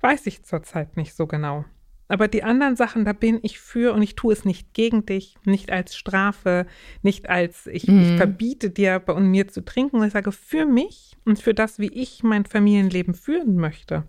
weiß 0.02 0.28
ich 0.28 0.44
zurzeit 0.44 0.98
nicht 0.98 1.14
so 1.14 1.28
genau. 1.28 1.66
Aber 2.10 2.28
die 2.28 2.44
anderen 2.44 2.76
Sachen, 2.76 3.06
da 3.06 3.14
bin 3.14 3.40
ich 3.42 3.60
für 3.60 3.94
und 3.94 4.02
ich 4.02 4.16
tue 4.16 4.34
es 4.34 4.46
nicht 4.46 4.74
gegen 4.74 5.06
dich, 5.06 5.36
nicht 5.46 5.72
als 5.72 5.96
Strafe, 5.96 6.68
nicht 7.02 7.30
als 7.30 7.66
ich, 7.66 7.88
ich 7.88 8.18
verbiete 8.18 8.70
dir 8.70 9.00
bei 9.00 9.14
und 9.14 9.32
mir 9.32 9.48
zu 9.48 9.64
trinken. 9.64 10.04
Ich 10.04 10.14
sage 10.14 10.32
für 10.32 10.66
mich 10.66 11.18
und 11.26 11.40
für 11.40 11.54
das, 11.54 11.80
wie 11.80 11.88
ich 11.88 12.22
mein 12.22 12.46
Familienleben 12.46 13.16
führen 13.16 13.56
möchte, 13.56 14.04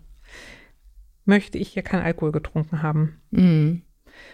möchte 1.23 1.57
ich 1.57 1.69
hier 1.69 1.83
keinen 1.83 2.03
Alkohol 2.03 2.31
getrunken 2.31 2.83
haben. 2.83 3.21
Mhm. 3.31 3.81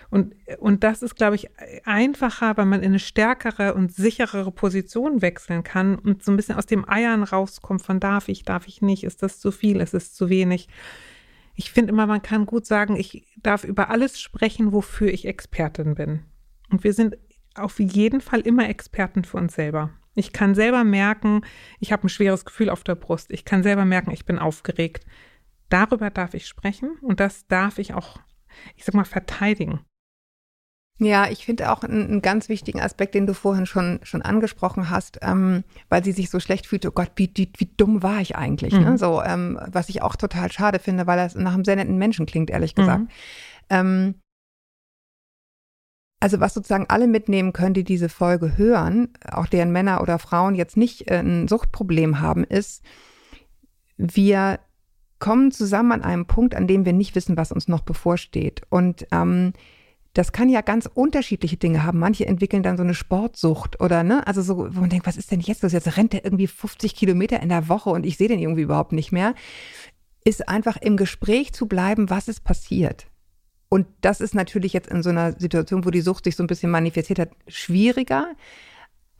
Und, 0.09 0.35
und 0.59 0.83
das 0.83 1.01
ist, 1.01 1.15
glaube 1.15 1.35
ich, 1.35 1.47
einfacher, 1.85 2.57
weil 2.57 2.65
man 2.65 2.81
in 2.81 2.91
eine 2.91 3.00
stärkere 3.00 3.73
und 3.73 3.93
sicherere 3.93 4.51
Position 4.51 5.21
wechseln 5.21 5.63
kann 5.63 5.95
und 5.95 6.23
so 6.23 6.31
ein 6.31 6.38
bisschen 6.38 6.55
aus 6.55 6.65
dem 6.65 6.88
Eiern 6.88 7.23
rauskommt 7.23 7.81
von 7.81 8.00
darf 8.00 8.27
ich, 8.29 8.43
darf 8.43 8.67
ich 8.67 8.81
nicht, 8.81 9.03
ist 9.03 9.23
das 9.23 9.39
zu 9.39 9.51
viel, 9.51 9.79
ist 9.79 9.93
es 9.93 10.13
zu 10.13 10.29
wenig. 10.29 10.67
Ich 11.55 11.71
finde 11.71 11.93
immer, 11.93 12.07
man 12.07 12.21
kann 12.21 12.45
gut 12.45 12.65
sagen, 12.65 12.95
ich 12.95 13.27
darf 13.38 13.63
über 13.63 13.89
alles 13.89 14.19
sprechen, 14.19 14.71
wofür 14.71 15.09
ich 15.09 15.25
Expertin 15.25 15.95
bin. 15.95 16.21
Und 16.69 16.83
wir 16.83 16.93
sind 16.93 17.17
auf 17.55 17.79
jeden 17.79 18.21
Fall 18.21 18.41
immer 18.41 18.69
Experten 18.69 19.23
für 19.23 19.38
uns 19.38 19.55
selber. 19.55 19.91
Ich 20.15 20.33
kann 20.33 20.55
selber 20.55 20.83
merken, 20.83 21.41
ich 21.79 21.91
habe 21.91 22.05
ein 22.05 22.09
schweres 22.09 22.45
Gefühl 22.45 22.69
auf 22.69 22.83
der 22.83 22.95
Brust. 22.95 23.31
Ich 23.31 23.45
kann 23.45 23.63
selber 23.63 23.85
merken, 23.85 24.11
ich 24.11 24.25
bin 24.25 24.39
aufgeregt. 24.39 25.05
Darüber 25.69 26.09
darf 26.09 26.33
ich 26.33 26.47
sprechen 26.47 26.97
und 27.01 27.19
das 27.19 27.47
darf 27.47 27.79
ich 27.79 27.93
auch, 27.93 28.19
ich 28.75 28.86
sag 28.86 28.96
mal, 28.96 29.05
verteidigen. 29.05 29.81
Ja, 31.00 31.27
ich 31.31 31.46
finde 31.46 31.72
auch 31.72 31.81
einen, 31.81 32.07
einen 32.07 32.22
ganz 32.22 32.48
wichtigen 32.48 32.79
Aspekt, 32.79 33.16
den 33.16 33.25
du 33.25 33.33
vorhin 33.33 33.66
schon, 33.66 34.00
schon 34.03 34.22
angesprochen 34.22 34.92
hast, 34.92 35.18
ähm, 35.24 35.64
weil 35.90 36.03
sie 36.03 36.11
sich 36.11 36.29
so 36.29 36.40
schlecht 36.40 36.68
fühlte, 36.68 36.90
oh 36.90 36.92
Gott, 36.92 37.11
wie, 37.16 37.31
wie, 37.33 37.51
wie 37.57 37.72
dumm 37.75 38.03
war 38.03 38.22
ich 38.22 38.35
eigentlich? 38.35 38.74
Ne? 38.74 38.92
Mhm. 38.92 38.98
So, 38.98 39.22
ähm, 39.24 39.59
was 39.66 39.90
ich 39.90 40.03
auch 40.03 40.16
total 40.16 40.51
schade 40.51 40.77
finde, 40.77 41.07
weil 41.07 41.18
das 41.18 41.33
nach 41.33 41.55
einem 41.55 41.66
sehr 41.66 41.75
netten 41.75 41.98
Menschen 41.98 42.27
klingt, 42.27 42.51
ehrlich 42.51 42.75
gesagt. 42.75 43.01
Mhm. 43.01 43.07
Ähm, 43.70 44.16
also 46.20 46.40
was 46.40 46.53
sozusagen 46.53 46.85
alle 46.87 47.07
mitnehmen 47.07 47.51
können, 47.51 47.74
die 47.74 47.83
diese 47.83 48.07
Folge 48.07 48.55
hören, 48.55 49.09
auch 49.31 49.48
deren 49.48 49.72
Männer 49.72 50.01
oder 50.01 50.20
Frauen 50.20 50.53
jetzt 50.53 50.77
nicht 50.77 51.09
äh, 51.09 51.18
ein 51.20 51.48
Suchtproblem 51.48 52.20
haben, 52.20 52.44
ist, 52.44 52.83
wir 53.98 54.59
kommen 55.22 55.51
zusammen 55.51 55.94
an 55.94 56.03
einem 56.03 56.25
Punkt, 56.25 56.55
an 56.55 56.68
dem 56.68 56.84
wir 56.84 56.92
nicht 56.92 57.16
wissen, 57.16 57.38
was 57.38 57.53
uns 57.53 57.70
noch 57.70 57.81
bevorsteht. 57.81 58.64
Und 58.70 59.07
ähm, 59.14 59.53
das 60.14 60.34
kann 60.34 60.50
ja 60.50 60.60
ganz 60.60 60.90
unterschiedliche 60.94 61.55
Dinge 61.55 61.84
haben. 61.84 62.00
Manche 62.00 62.25
entwickeln 62.25 62.64
dann 62.64 62.75
so 62.75 62.84
eine 62.84 62.94
Sportsucht 62.94 63.79
oder 63.79 64.03
ne, 64.03 64.27
also 64.27 64.42
so, 64.42 64.75
wo 64.75 64.81
man 64.81 64.90
denkt, 64.90 65.07
was 65.07 65.16
ist 65.16 65.31
denn 65.31 65.40
jetzt 65.40 65.64
los? 65.64 65.72
Jetzt 65.72 65.96
rennt 65.96 66.12
der 66.12 66.25
irgendwie 66.25 66.48
50 66.48 66.96
Kilometer 66.96 67.40
in 67.40 67.48
der 67.48 67.70
Woche 67.70 67.92
und 67.92 68.05
ich 68.05 68.18
sehe 68.18 68.27
den 68.27 68.40
irgendwie 68.40 68.64
überhaupt 68.64 68.92
nicht 68.92 69.14
mehr. 69.14 69.34
Ist 70.25 70.50
einfach 70.50 70.75
im 70.77 70.98
Gespräch 70.98 71.53
zu 71.53 71.68
bleiben, 71.68 72.10
was 72.10 72.27
ist 72.27 72.44
passiert. 72.44 73.07
Und 73.70 73.88
das 74.01 74.20
ist 74.20 74.36
natürlich 74.36 74.74
jetzt 74.74 74.90
in 74.90 75.01
so 75.01 75.12
einer 75.12 75.40
Situation, 75.40 75.86
wo 75.86 75.92
die 75.92 76.01
Sucht 76.01 76.25
sich 76.25 76.36
so 76.36 76.44
ein 76.44 76.48
bisschen 76.48 76.72
manifestiert 76.72 77.20
hat, 77.20 77.29
schwieriger. 77.48 78.27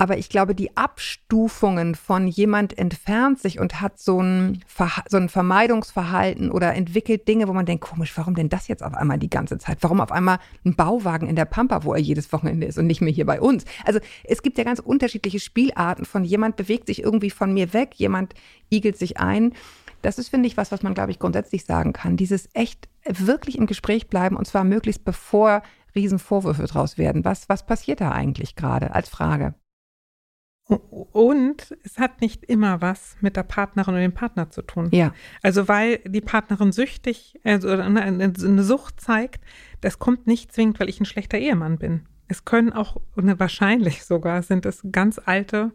Aber 0.02 0.18
ich 0.18 0.30
glaube, 0.30 0.56
die 0.56 0.76
Abstufungen 0.76 1.94
von 1.94 2.28
jemand 2.28 2.76
entfernt 2.76 3.38
sich 3.38 3.60
und 3.60 3.82
hat 3.82 4.00
so 4.00 4.20
ein, 4.20 4.64
so 5.08 5.18
ein 5.18 5.30
Vermeidungsverhalten 5.30 6.50
oder 6.50 6.74
entwickelt 6.74 7.28
Dinge, 7.28 7.48
wo 7.48 7.54
man 7.54 7.68
denkt, 7.68 7.84
komisch, 7.84 8.12
warum 8.18 8.34
denn 8.34 8.50
das 8.50 8.68
jetzt 8.68 8.82
auf 8.82 8.96
einmal 8.96 9.20
die 9.20 9.30
ganze 9.30 9.60
Zeit? 9.60 9.78
Warum 9.82 10.02
auf 10.02 10.12
einmal 10.12 10.40
ein 10.66 10.76
Bauwagen 10.76 11.28
in 11.28 11.36
der 11.36 11.46
Pampa, 11.46 11.84
wo 11.84 11.94
er 11.94 12.00
jedes 12.00 12.34
Wochenende 12.34 12.66
ist 12.66 12.80
und 12.80 12.88
nicht 12.88 13.02
mehr 13.02 13.14
hier 13.14 13.28
bei 13.28 13.40
uns? 13.40 13.64
Also 13.86 14.00
es 14.24 14.42
gibt 14.42 14.58
ja 14.58 14.64
ganz 14.64 14.80
unterschiedliche 14.80 15.40
Spielarten 15.40 16.06
von 16.06 16.24
jemand 16.24 16.56
bewegt 16.56 16.88
sich 16.88 17.04
irgendwie 17.04 17.30
von 17.30 17.54
mir 17.54 17.72
weg, 17.72 17.92
jemand 17.94 18.34
igelt 18.72 18.98
sich 18.98 19.20
ein. 19.20 19.54
Das 20.02 20.18
ist, 20.18 20.30
finde 20.30 20.48
ich, 20.48 20.58
was, 20.58 20.72
was 20.72 20.82
man, 20.82 20.96
glaube 20.96 21.12
ich, 21.12 21.20
grundsätzlich 21.20 21.64
sagen 21.66 21.94
kann. 21.94 22.18
Dieses 22.18 22.50
echt 22.54 22.90
wirklich 23.06 23.56
im 23.56 23.68
Gespräch 23.68 24.08
bleiben 24.08 24.36
und 24.36 24.48
zwar 24.48 24.64
möglichst 24.64 25.06
bevor 25.06 25.62
Riesenvorwürfe 25.94 26.64
draus 26.64 26.98
werden. 26.98 27.24
Was, 27.24 27.50
was 27.50 27.68
passiert 27.68 28.02
da 28.02 28.10
eigentlich 28.10 28.56
gerade 28.56 28.96
als 28.96 29.08
Frage? 29.08 29.54
Und 30.78 31.76
es 31.84 31.98
hat 31.98 32.22
nicht 32.22 32.46
immer 32.46 32.82
was 32.82 33.18
mit 33.22 33.36
der 33.36 33.44
Partnerin 33.44 33.94
oder 33.94 34.02
dem 34.02 34.14
Partner 34.14 34.50
zu 34.50 34.62
tun. 34.62 34.90
Ja. 34.92 35.14
Also 35.42 35.68
weil 35.68 36.00
die 36.06 36.22
Partnerin 36.22 36.72
süchtig, 36.72 37.40
also 37.44 37.70
oder 37.70 37.84
eine, 37.86 38.64
Sucht 38.64 39.02
zeigt, 39.02 39.44
das 39.82 40.00
kommt 40.00 40.28
nicht 40.28 40.54
zwingend, 40.54 40.80
weil 40.80 40.90
ich 40.90 41.00
ein 41.00 41.06
schlechter 41.06 41.38
Ehemann 41.38 41.78
bin. 41.78 42.06
Es 42.28 42.46
können 42.46 42.72
auch, 42.72 42.96
und 43.18 43.40
wahrscheinlich 43.42 44.06
sogar, 44.06 44.42
sind 44.42 44.66
es 44.66 44.82
ganz 44.90 45.20
alte 45.24 45.72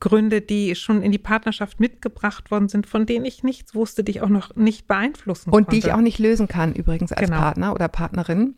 Gründe, 0.00 0.42
die 0.42 0.74
schon 0.74 1.00
in 1.02 1.12
die 1.12 1.18
Partnerschaft 1.18 1.80
mitgebracht 1.80 2.50
worden 2.50 2.68
sind, 2.68 2.86
von 2.86 3.06
denen 3.06 3.24
ich 3.24 3.42
nichts 3.42 3.74
wusste, 3.74 4.04
die 4.04 4.10
ich 4.12 4.20
auch 4.20 4.28
noch 4.28 4.54
nicht 4.54 4.86
beeinflussen 4.86 5.48
Und 5.48 5.64
konnte. 5.64 5.70
die 5.70 5.78
ich 5.78 5.92
auch 5.94 6.00
nicht 6.02 6.18
lösen 6.18 6.46
kann, 6.46 6.74
übrigens 6.74 7.10
als 7.12 7.26
Genau. 7.30 7.40
Partner 7.40 7.72
oder 7.72 7.88
Partnerin. 7.88 8.56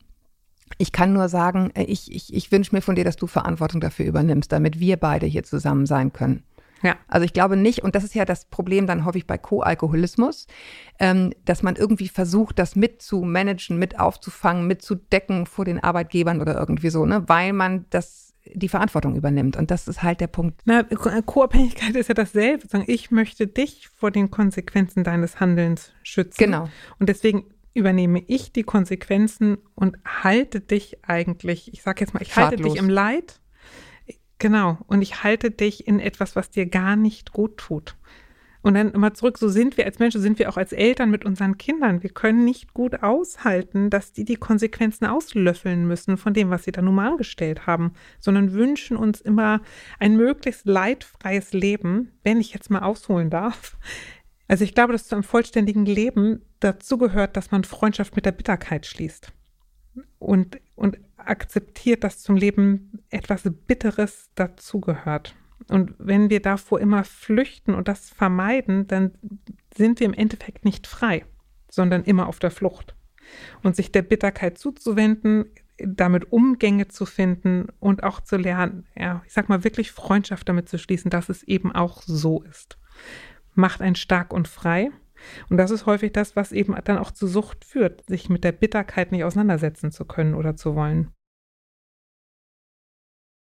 Ich 0.79 0.93
kann 0.93 1.13
nur 1.13 1.29
sagen, 1.29 1.71
äh, 1.75 1.85
ich, 1.85 2.13
ich, 2.15 2.35
ich 2.35 2.53
wünsche 2.53 2.75
mir 2.75 2.83
von 2.83 2.95
dir, 2.95 3.05
dass 3.05 3.17
du 3.17 3.27
Verantwortung 3.27 3.81
dafür 3.81 4.07
übernimmst, 4.07 4.53
damit 4.53 4.79
wir 4.81 4.97
beide 4.97 5.27
hier 5.27 5.43
zusammen 5.43 5.87
sein 5.87 6.13
können. 6.13 6.43
Ja. 6.83 6.97
Also 7.09 7.25
ich 7.25 7.33
glaube 7.33 7.57
nicht, 7.57 7.83
und 7.83 7.95
das 7.95 8.05
ist 8.05 8.15
ja 8.15 8.27
das 8.27 8.45
Problem 8.45 8.87
dann 8.87 9.07
häufig 9.07 9.27
bei 9.27 9.39
Co-Alkoholismus, 9.39 10.47
ähm, 10.99 11.33
dass 11.47 11.63
man 11.63 11.75
irgendwie 11.77 12.09
versucht, 12.09 12.59
das 12.59 12.77
mit 12.77 13.01
zu 13.01 13.23
managen, 13.23 13.79
mit 13.79 13.99
aufzufangen, 13.99 14.67
mit 14.67 14.83
zu 14.83 14.95
decken 14.95 15.47
vor 15.47 15.65
den 15.65 15.83
Arbeitgebern 15.83 16.41
oder 16.43 16.55
irgendwie 16.59 16.91
so, 16.91 17.07
ne, 17.07 17.25
weil 17.29 17.55
man 17.55 17.87
das 17.91 18.35
die 18.55 18.69
Verantwortung 18.69 19.17
übernimmt. 19.17 19.57
Und 19.57 19.71
das 19.71 19.89
ist 19.89 20.03
halt 20.03 20.21
der 20.21 20.29
Punkt. 20.29 20.61
Na, 20.67 20.85
Ko- 20.85 21.11
Co-Abhängigkeit 21.25 21.97
ist 21.97 22.09
ja 22.09 22.15
dasselbe. 22.15 22.65
Ich 22.87 23.11
möchte 23.11 23.47
dich 23.49 23.89
vor 23.89 24.11
den 24.13 24.31
Konsequenzen 24.31 25.03
deines 25.03 25.41
Handelns 25.41 25.93
schützen. 26.05 26.37
Genau. 26.39 26.69
Und 27.01 27.09
deswegen 27.09 27.47
übernehme 27.77 28.23
ich 28.27 28.53
die 28.53 28.63
Konsequenzen 28.63 29.59
und 29.75 29.97
halte 30.05 30.61
dich 30.61 31.05
eigentlich, 31.05 31.73
ich 31.73 31.83
sage 31.83 32.01
jetzt 32.01 32.15
mal, 32.15 32.23
ich 32.23 32.35
halte 32.35 32.57
Schadlos. 32.57 32.73
dich 32.73 32.83
im 32.83 32.89
Leid. 32.89 33.41
Genau. 34.39 34.79
Und 34.87 35.03
ich 35.03 35.23
halte 35.23 35.51
dich 35.51 35.87
in 35.87 36.01
etwas, 36.01 36.37
was 36.37 36.51
dir 36.51 36.67
gar 36.67 36.97
nicht 36.97 37.33
gut 37.33 37.57
tut. 37.59 37.97
Und 38.63 38.75
dann 38.75 38.91
immer 38.91 39.15
zurück, 39.15 39.39
so 39.39 39.49
sind 39.49 39.77
wir 39.77 39.85
als 39.85 40.01
Menschen, 40.01 40.21
so 40.21 40.23
sind 40.25 40.41
wir 40.41 40.49
auch 40.49 40.57
als 40.57 40.73
Eltern 40.73 41.09
mit 41.11 41.25
unseren 41.25 41.57
Kindern. 41.57 42.03
Wir 42.03 42.11
können 42.11 42.45
nicht 42.45 42.75
gut 42.75 43.01
aushalten, 43.01 43.91
dass 43.91 44.13
die 44.13 44.25
die 44.25 44.35
Konsequenzen 44.35 45.05
auslöffeln 45.07 45.87
müssen 45.87 46.17
von 46.17 46.35
dem, 46.35 46.51
was 46.51 46.65
sie 46.65 46.73
da 46.73 46.83
nun 46.83 46.97
mal 46.97 47.11
angestellt 47.11 47.69
haben, 47.69 47.93
sondern 48.19 48.53
wünschen 48.55 48.97
uns 48.97 49.21
immer 49.21 49.61
ein 50.01 50.17
möglichst 50.17 50.67
leidfreies 50.67 51.53
Leben, 51.53 52.11
wenn 52.25 52.41
ich 52.41 52.53
jetzt 52.55 52.69
mal 52.69 52.83
ausholen 52.83 53.31
darf. 53.31 53.77
Also 54.49 54.65
ich 54.65 54.75
glaube, 54.75 54.93
dass 54.93 55.09
zu 55.09 55.15
einem 55.15 55.25
vollständigen 55.25 55.87
Leben 55.87 56.43
dazu 56.61 56.99
gehört, 56.99 57.37
dass 57.37 57.51
man 57.51 57.65
Freundschaft 57.65 58.15
mit 58.15 58.27
der 58.27 58.33
Bitterkeit 58.33 58.87
schließt 58.87 59.33
und, 60.19 60.61
und 60.75 60.99
akzeptiert, 61.17 62.05
dass 62.05 62.21
zum 62.21 62.37
Leben 62.37 63.03
etwas 63.11 63.43
Bitteres 63.67 64.31
dazugehört. 64.35 65.35
Und 65.69 65.95
wenn 65.99 66.31
wir 66.31 66.41
davor 66.41 66.81
immer 66.81 67.03
flüchten 67.05 67.75
und 67.75 67.89
das 67.89 68.11
vermeiden, 68.11 68.87
dann 68.87 69.13
sind 69.75 70.01
wir 70.01 70.07
im 70.07 70.15
Endeffekt 70.15 70.65
nicht 70.65 70.87
frei, 70.87 71.25
sondern 71.69 72.05
immer 72.05 72.29
auf 72.29 72.39
der 72.39 72.51
Flucht. 72.51 72.95
Und 73.63 73.75
sich 73.75 73.91
der 73.91 74.03
Bitterkeit 74.03 74.59
zuzuwenden, 74.59 75.47
damit 75.79 76.33
Umgänge 76.33 76.89
zu 76.89 77.05
finden 77.05 77.67
und 77.81 78.05
auch 78.05 78.21
zu 78.21 78.37
lernen, 78.37 78.87
ja, 78.95 79.23
ich 79.27 79.33
sag 79.33 79.49
mal, 79.49 79.65
wirklich 79.65 79.91
Freundschaft 79.91 80.49
damit 80.49 80.69
zu 80.69 80.79
schließen, 80.79 81.11
dass 81.11 81.29
es 81.29 81.43
eben 81.43 81.73
auch 81.73 82.03
so 82.03 82.43
ist. 82.43 82.79
Macht 83.57 83.81
einen 83.81 83.97
stark 83.97 84.33
und 84.33 84.47
frei. 84.47 84.91
Und 85.49 85.57
das 85.57 85.71
ist 85.71 85.87
häufig 85.87 86.13
das, 86.13 86.37
was 86.37 86.53
eben 86.53 86.77
dann 86.85 86.99
auch 86.99 87.11
zu 87.11 87.27
Sucht 87.27 87.65
führt, 87.65 88.07
sich 88.07 88.29
mit 88.29 88.45
der 88.45 88.53
Bitterkeit 88.53 89.13
nicht 89.13 89.25
auseinandersetzen 89.25 89.91
zu 89.91 90.05
können 90.05 90.35
oder 90.35 90.57
zu 90.57 90.75
wollen. 90.75 91.11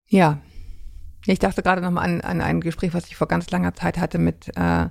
Ja. 0.08 0.42
Ich 1.26 1.38
dachte 1.38 1.62
gerade 1.62 1.80
noch 1.80 1.92
mal 1.92 2.02
an, 2.02 2.20
an 2.20 2.40
ein 2.40 2.60
Gespräch, 2.60 2.94
was 2.94 3.06
ich 3.06 3.16
vor 3.16 3.28
ganz 3.28 3.48
langer 3.50 3.74
Zeit 3.74 3.96
hatte 3.96 4.18
mit, 4.18 4.48
äh, 4.56 4.86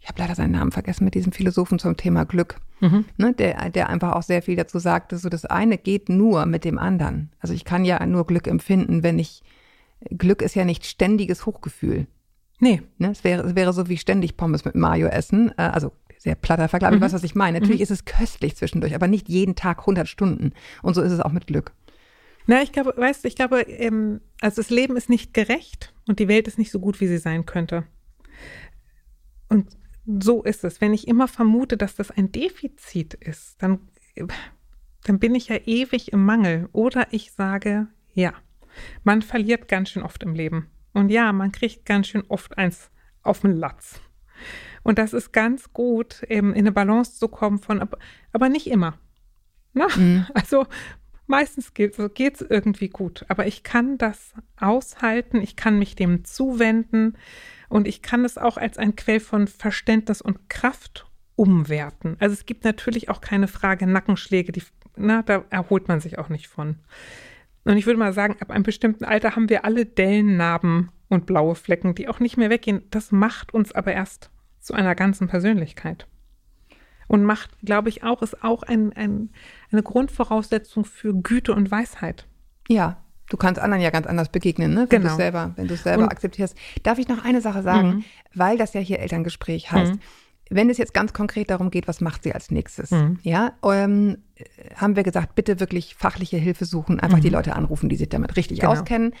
ich 0.00 0.08
habe 0.08 0.18
leider 0.18 0.34
seinen 0.34 0.52
Namen 0.52 0.72
vergessen, 0.72 1.04
mit 1.04 1.14
diesem 1.14 1.32
Philosophen 1.32 1.78
zum 1.78 1.96
Thema 1.96 2.24
Glück. 2.24 2.58
Mhm. 2.80 3.04
Ne, 3.18 3.34
der, 3.34 3.68
der 3.70 3.88
einfach 3.90 4.12
auch 4.12 4.22
sehr 4.22 4.40
viel 4.40 4.56
dazu 4.56 4.78
sagte, 4.78 5.18
so 5.18 5.28
das 5.28 5.44
eine 5.44 5.76
geht 5.76 6.08
nur 6.08 6.46
mit 6.46 6.64
dem 6.64 6.78
anderen. 6.78 7.32
Also 7.38 7.52
ich 7.52 7.64
kann 7.64 7.84
ja 7.84 8.04
nur 8.06 8.26
Glück 8.26 8.46
empfinden, 8.46 9.02
wenn 9.02 9.18
ich, 9.18 9.42
Glück 10.16 10.40
ist 10.40 10.54
ja 10.54 10.64
nicht 10.64 10.86
ständiges 10.86 11.44
Hochgefühl. 11.44 12.06
Nee. 12.60 12.82
Ne? 12.98 13.10
Es, 13.10 13.24
wäre, 13.24 13.42
es 13.46 13.54
wäre 13.54 13.72
so 13.72 13.88
wie 13.88 13.96
ständig 13.98 14.36
Pommes 14.36 14.64
mit 14.64 14.74
Mayo 14.74 15.06
essen. 15.08 15.50
Äh, 15.56 15.62
also 15.62 15.92
sehr 16.18 16.34
platter 16.34 16.68
Vergleich, 16.68 16.90
Mhm. 16.90 16.96
ich 16.96 17.02
weiß, 17.02 17.12
was 17.12 17.24
ich 17.24 17.34
meine. 17.34 17.60
Natürlich 17.60 17.80
ist 17.80 17.90
es 17.92 18.04
köstlich 18.04 18.56
zwischendurch, 18.56 18.94
aber 18.94 19.06
nicht 19.06 19.28
jeden 19.28 19.54
Tag 19.54 19.80
100 19.80 20.08
Stunden. 20.08 20.52
Und 20.82 20.94
so 20.94 21.02
ist 21.02 21.12
es 21.12 21.20
auch 21.20 21.32
mit 21.32 21.46
Glück. 21.46 21.72
Na, 22.46 22.62
ich 22.62 22.72
glaube, 22.72 22.94
weißt 22.96 23.22
du, 23.24 23.28
ich 23.28 23.36
glaube, 23.36 23.60
ähm, 23.60 24.20
also 24.40 24.56
das 24.56 24.70
Leben 24.70 24.96
ist 24.96 25.08
nicht 25.10 25.34
gerecht 25.34 25.94
und 26.08 26.18
die 26.18 26.28
Welt 26.28 26.48
ist 26.48 26.58
nicht 26.58 26.70
so 26.72 26.80
gut, 26.80 27.00
wie 27.00 27.06
sie 27.06 27.18
sein 27.18 27.46
könnte. 27.46 27.84
Und 29.48 29.68
so 30.20 30.42
ist 30.42 30.64
es. 30.64 30.80
Wenn 30.80 30.94
ich 30.94 31.06
immer 31.06 31.28
vermute, 31.28 31.76
dass 31.76 31.94
das 31.94 32.10
ein 32.10 32.32
Defizit 32.32 33.14
ist, 33.14 33.62
dann, 33.62 33.80
dann 35.04 35.18
bin 35.18 35.34
ich 35.34 35.48
ja 35.48 35.56
ewig 35.66 36.12
im 36.12 36.24
Mangel. 36.24 36.68
Oder 36.72 37.08
ich 37.12 37.32
sage, 37.32 37.88
ja, 38.14 38.32
man 39.04 39.22
verliert 39.22 39.68
ganz 39.68 39.90
schön 39.90 40.02
oft 40.02 40.22
im 40.22 40.34
Leben. 40.34 40.68
Und 40.92 41.10
ja, 41.10 41.32
man 41.32 41.52
kriegt 41.52 41.84
ganz 41.84 42.08
schön 42.08 42.24
oft 42.28 42.58
eins 42.58 42.90
auf 43.22 43.40
den 43.40 43.56
Latz. 43.56 44.00
Und 44.82 44.98
das 44.98 45.12
ist 45.12 45.32
ganz 45.32 45.72
gut, 45.72 46.22
eben 46.24 46.52
in 46.52 46.60
eine 46.60 46.72
Balance 46.72 47.18
zu 47.18 47.28
kommen 47.28 47.58
von, 47.58 47.86
aber, 48.32 48.48
nicht 48.48 48.66
immer. 48.68 48.98
Na? 49.74 49.88
Also 50.34 50.66
meistens 51.26 51.74
geht 51.74 51.98
es 51.98 52.40
irgendwie 52.40 52.88
gut, 52.88 53.24
aber 53.28 53.46
ich 53.46 53.62
kann 53.62 53.98
das 53.98 54.32
aushalten, 54.56 55.42
ich 55.42 55.56
kann 55.56 55.78
mich 55.78 55.94
dem 55.94 56.24
zuwenden 56.24 57.18
und 57.68 57.86
ich 57.86 58.00
kann 58.00 58.24
es 58.24 58.38
auch 58.38 58.56
als 58.56 58.78
ein 58.78 58.96
Quell 58.96 59.20
von 59.20 59.46
Verständnis 59.46 60.22
und 60.22 60.48
Kraft 60.48 61.06
umwerten. 61.36 62.16
Also 62.18 62.32
es 62.32 62.46
gibt 62.46 62.64
natürlich 62.64 63.08
auch 63.10 63.20
keine 63.20 63.46
Frage 63.46 63.86
Nackenschläge, 63.86 64.52
die, 64.52 64.62
na, 64.96 65.22
da 65.22 65.44
erholt 65.50 65.86
man 65.86 66.00
sich 66.00 66.18
auch 66.18 66.30
nicht 66.30 66.48
von. 66.48 66.76
Und 67.68 67.76
ich 67.76 67.84
würde 67.86 67.98
mal 67.98 68.12
sagen, 68.14 68.36
ab 68.40 68.50
einem 68.50 68.62
bestimmten 68.62 69.04
Alter 69.04 69.36
haben 69.36 69.50
wir 69.50 69.64
alle 69.66 69.84
Dellen, 69.84 70.38
Narben 70.38 70.90
und 71.08 71.26
blaue 71.26 71.54
Flecken, 71.54 71.94
die 71.94 72.08
auch 72.08 72.18
nicht 72.18 72.38
mehr 72.38 72.48
weggehen. 72.48 72.82
Das 72.90 73.12
macht 73.12 73.52
uns 73.52 73.72
aber 73.72 73.92
erst 73.92 74.30
zu 74.58 74.72
einer 74.72 74.94
ganzen 74.94 75.28
Persönlichkeit. 75.28 76.06
Und 77.08 77.24
macht, 77.24 77.50
glaube 77.62 77.90
ich, 77.90 78.02
auch, 78.04 78.22
ist 78.22 78.42
auch 78.42 78.62
ein, 78.62 78.92
ein, 78.94 79.30
eine 79.70 79.82
Grundvoraussetzung 79.82 80.84
für 80.86 81.14
Güte 81.14 81.54
und 81.54 81.70
Weisheit. 81.70 82.26
Ja, 82.68 83.02
du 83.28 83.36
kannst 83.36 83.60
anderen 83.60 83.82
ja 83.82 83.90
ganz 83.90 84.06
anders 84.06 84.30
begegnen, 84.30 84.72
ne? 84.72 84.86
wenn 84.88 85.02
Genau. 85.02 85.10
du 85.12 85.16
selber, 85.16 85.52
wenn 85.56 85.68
du 85.68 85.74
es 85.74 85.82
selber 85.82 86.04
Und- 86.04 86.10
akzeptierst. 86.10 86.56
Darf 86.84 86.98
ich 86.98 87.08
noch 87.08 87.22
eine 87.22 87.42
Sache 87.42 87.62
sagen, 87.62 87.88
Mhm. 87.88 88.04
weil 88.34 88.56
das 88.56 88.72
ja 88.72 88.80
hier 88.80 88.98
Elterngespräch 89.00 89.70
heißt. 89.72 89.94
Mhm. 89.94 90.00
Wenn 90.50 90.70
es 90.70 90.78
jetzt 90.78 90.94
ganz 90.94 91.12
konkret 91.12 91.50
darum 91.50 91.70
geht, 91.70 91.88
was 91.88 92.00
macht 92.00 92.22
sie 92.22 92.32
als 92.34 92.50
nächstes? 92.50 92.90
Mhm. 92.90 93.18
Ja, 93.22 93.52
ähm, 93.62 94.18
äh, 94.36 94.44
haben 94.76 94.96
wir 94.96 95.02
gesagt, 95.02 95.34
bitte 95.34 95.60
wirklich 95.60 95.94
fachliche 95.94 96.36
Hilfe 96.38 96.64
suchen, 96.64 97.00
einfach 97.00 97.20
die 97.20 97.28
Leute 97.28 97.54
anrufen, 97.54 97.88
die 97.88 97.96
sich 97.96 98.08
damit 98.08 98.36
richtig 98.36 98.60
Genau. 98.60 98.72
auskennen. 98.72 99.14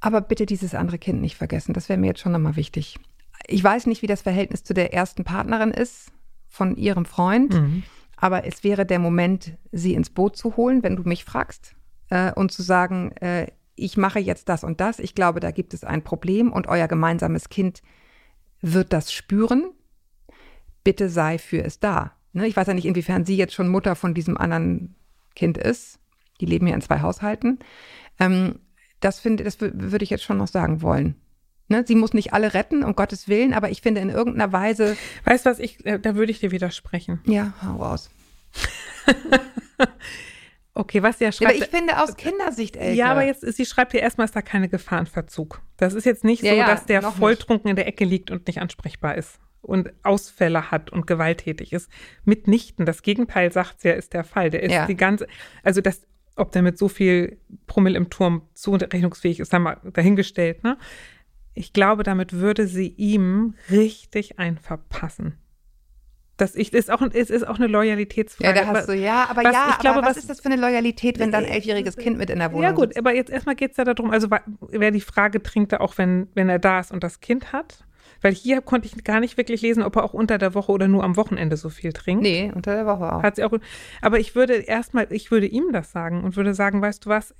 Aber 0.00 0.20
bitte 0.20 0.46
dieses 0.46 0.74
andere 0.74 0.98
Kind 0.98 1.20
nicht 1.20 1.36
vergessen. 1.36 1.74
Das 1.74 1.88
wäre 1.88 1.98
mir 1.98 2.08
jetzt 2.08 2.20
schon 2.20 2.32
nochmal 2.32 2.56
wichtig. 2.56 2.98
Ich 3.46 3.62
weiß 3.62 3.86
nicht, 3.86 4.02
wie 4.02 4.06
das 4.06 4.22
Verhältnis 4.22 4.64
zu 4.64 4.74
der 4.74 4.92
ersten 4.94 5.24
Partnerin 5.24 5.70
ist 5.70 6.10
von 6.48 6.76
ihrem 6.76 7.04
Freund, 7.04 7.54
Mhm. 7.54 7.82
aber 8.16 8.44
es 8.46 8.64
wäre 8.64 8.84
der 8.86 8.98
Moment, 8.98 9.52
sie 9.70 9.94
ins 9.94 10.10
Boot 10.10 10.36
zu 10.36 10.56
holen, 10.56 10.82
wenn 10.82 10.96
du 10.96 11.02
mich 11.04 11.24
fragst, 11.24 11.74
äh, 12.10 12.32
und 12.32 12.52
zu 12.52 12.62
sagen, 12.62 13.12
äh, 13.20 13.46
ich 13.74 13.96
mache 13.96 14.18
jetzt 14.18 14.48
das 14.48 14.64
und 14.64 14.80
das. 14.80 14.98
Ich 14.98 15.14
glaube, 15.14 15.40
da 15.40 15.50
gibt 15.50 15.72
es 15.74 15.82
ein 15.84 16.02
Problem 16.04 16.52
und 16.52 16.66
euer 16.68 16.88
gemeinsames 16.88 17.48
Kind 17.48 17.82
wird 18.60 18.92
das 18.92 19.12
spüren. 19.12 19.70
Bitte 20.84 21.08
sei 21.08 21.38
für 21.38 21.62
es 21.64 21.78
da. 21.80 22.12
Ne? 22.32 22.46
Ich 22.46 22.56
weiß 22.56 22.66
ja 22.66 22.74
nicht, 22.74 22.86
inwiefern 22.86 23.24
sie 23.24 23.36
jetzt 23.36 23.54
schon 23.54 23.68
Mutter 23.68 23.94
von 23.94 24.14
diesem 24.14 24.36
anderen 24.36 24.94
Kind 25.34 25.58
ist. 25.58 25.98
Die 26.40 26.46
leben 26.46 26.66
ja 26.66 26.74
in 26.74 26.80
zwei 26.80 27.00
Haushalten. 27.00 27.58
Ähm, 28.18 28.58
das 29.00 29.20
finde, 29.20 29.44
das 29.44 29.58
wü- 29.60 29.72
würde 29.74 30.02
ich 30.04 30.10
jetzt 30.10 30.24
schon 30.24 30.38
noch 30.38 30.48
sagen 30.48 30.82
wollen. 30.82 31.14
Ne? 31.68 31.84
Sie 31.86 31.94
muss 31.94 32.12
nicht 32.14 32.32
alle 32.32 32.54
retten, 32.54 32.82
um 32.84 32.94
Gottes 32.96 33.28
Willen, 33.28 33.54
aber 33.54 33.70
ich 33.70 33.80
finde 33.82 34.00
in 34.00 34.10
irgendeiner 34.10 34.52
Weise, 34.52 34.96
Weißt 35.24 35.46
du 35.46 35.50
was, 35.50 35.58
ich, 35.58 35.84
äh, 35.86 35.98
da 35.98 36.14
würde 36.16 36.32
ich 36.32 36.40
dir 36.40 36.50
widersprechen. 36.50 37.20
ja, 37.26 37.52
hau 37.64 37.76
raus. 37.76 38.10
Okay, 40.74 41.02
was 41.02 41.18
sie 41.18 41.24
ja 41.24 41.28
Ja, 41.28 41.32
schreibt. 41.32 41.50
aber 41.50 41.58
ich 41.64 41.66
finde 41.70 42.02
aus 42.02 42.16
Kindersicht, 42.16 42.76
Elke. 42.76 42.96
Ja, 42.96 43.10
aber 43.10 43.24
jetzt, 43.24 43.42
sie 43.42 43.66
schreibt 43.66 43.92
hier 43.92 44.00
erstmal, 44.00 44.24
ist 44.24 44.34
da 44.34 44.40
keine 44.40 44.70
Gefahrenverzug. 44.70 45.60
Das 45.76 45.92
ist 45.92 46.06
jetzt 46.06 46.24
nicht 46.24 46.42
Ja, 46.42 46.52
so, 46.52 46.56
ja, 46.56 46.66
dass 46.66 46.86
der 46.86 47.02
nicht. 47.02 47.18
volltrunken 47.18 47.68
in 47.68 47.76
der 47.76 47.86
Ecke 47.86 48.06
liegt 48.06 48.30
und 48.30 48.46
nicht 48.46 48.58
ansprechbar 48.58 49.16
ist 49.16 49.38
und 49.62 49.92
Ausfälle 50.02 50.70
hat 50.70 50.90
und 50.90 51.06
gewalttätig 51.06 51.72
ist. 51.72 51.90
Mitnichten. 52.24 52.84
Das 52.84 53.02
Gegenteil 53.02 53.52
sagt 53.52 53.80
sie 53.80 53.88
ja, 53.88 53.94
ist 53.94 54.12
der 54.12 54.24
Fall. 54.24 54.50
Der 54.50 54.62
ist 54.62 54.72
Ja. 54.72 54.86
die 54.86 54.96
ganze, 54.96 55.26
also 55.62 55.80
das, 55.80 56.02
ob 56.36 56.50
der 56.52 56.62
mit 56.62 56.76
so 56.78 56.88
viel 56.88 57.38
Promille 57.66 57.96
im 57.96 58.10
Turm 58.10 58.42
zurechnungsfähig 58.54 59.38
ist, 59.40 59.52
haben 59.52 59.62
wir 59.64 59.76
dahingestellt, 59.92 60.64
ne? 60.64 60.76
Ich 61.54 61.72
glaube, 61.74 62.02
damit 62.02 62.32
würde 62.32 62.66
sie 62.66 62.88
ihm 62.88 63.54
richtig 63.70 64.38
ein 64.38 64.56
verpassen. 64.58 65.38
Das 66.38 66.56
ich, 66.56 66.72
ist 66.72 66.90
auch, 66.90 67.02
es 67.12 67.28
ist 67.28 67.46
auch 67.46 67.56
eine 67.56 67.66
Ja, 67.66 67.72
Loyalitätsfrage. 67.72 68.58
da 68.58 68.66
hast 68.66 68.88
du, 68.88 68.94
ja, 68.94 69.26
aber 69.28 69.44
was- 69.44 69.52
ja, 69.52 69.66
ich 69.72 69.78
glaube, 69.78 69.98
aber 69.98 70.06
was, 70.08 70.16
was- 70.16 70.22
ist 70.24 70.30
das 70.30 70.40
für 70.40 70.46
eine 70.50 70.56
Loyalität, 70.60 71.18
wenn 71.18 71.30
dann 71.30 71.44
ein 71.44 71.50
elfjähriges 71.52 71.96
Kind 71.98 72.16
mit 72.16 72.30
in 72.30 72.38
der 72.38 72.50
Wohnung 72.50 72.62
Ja 72.64 72.72
gut, 72.72 72.86
sitzt? 72.88 72.98
aber 72.98 73.14
jetzt 73.14 73.30
erstmal 73.30 73.54
geht 73.54 73.72
es 73.72 73.76
ja 73.76 73.84
darum, 73.84 74.10
also 74.10 74.28
wer 74.70 74.90
die 74.90 75.02
Frage 75.02 75.42
trinkt 75.42 75.74
auch, 75.78 75.98
wenn, 75.98 76.28
wenn 76.34 76.48
er 76.48 76.58
da 76.58 76.80
ist 76.80 76.90
und 76.90 77.04
das 77.04 77.20
Kind 77.20 77.52
hat. 77.52 77.84
Weil 78.22 78.32
hier 78.32 78.62
konnte 78.62 78.86
ich 78.86 79.04
gar 79.04 79.20
nicht 79.20 79.36
wirklich 79.36 79.60
lesen, 79.60 79.82
ob 79.82 79.96
er 79.96 80.04
auch 80.04 80.14
unter 80.14 80.38
der 80.38 80.54
Woche 80.54 80.72
oder 80.72 80.88
nur 80.88 81.04
am 81.04 81.16
Wochenende 81.16 81.56
so 81.56 81.68
viel 81.68 81.92
trinkt. 81.92 82.22
Nee, 82.22 82.50
unter 82.54 82.74
der 82.74 82.86
Woche 82.86 83.12
auch. 83.12 83.22
Hat 83.22 83.36
sie 83.36 83.44
auch. 83.44 83.52
Aber 84.00 84.18
ich 84.18 84.34
würde 84.34 84.54
erstmal, 84.54 85.12
ich 85.12 85.30
würde 85.30 85.46
ihm 85.46 85.72
das 85.72 85.92
sagen 85.92 86.22
und 86.22 86.36
würde 86.36 86.54
sagen, 86.54 86.80
weißt 86.80 87.04
du 87.04 87.10
was, 87.10 87.34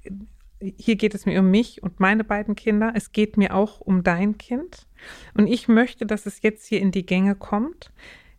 hier 0.76 0.96
geht 0.96 1.14
es 1.14 1.26
mir 1.26 1.40
um 1.40 1.50
mich 1.50 1.82
und 1.82 2.00
meine 2.00 2.24
beiden 2.24 2.54
Kinder. 2.54 2.92
Es 2.94 3.12
geht 3.12 3.36
mir 3.36 3.54
auch 3.54 3.80
um 3.80 4.02
dein 4.02 4.38
Kind. 4.38 4.86
Und 5.34 5.46
ich 5.46 5.68
möchte, 5.68 6.06
dass 6.06 6.26
es 6.26 6.42
jetzt 6.42 6.66
hier 6.66 6.80
in 6.80 6.90
die 6.92 7.06
Gänge 7.06 7.34
kommt. 7.34 7.92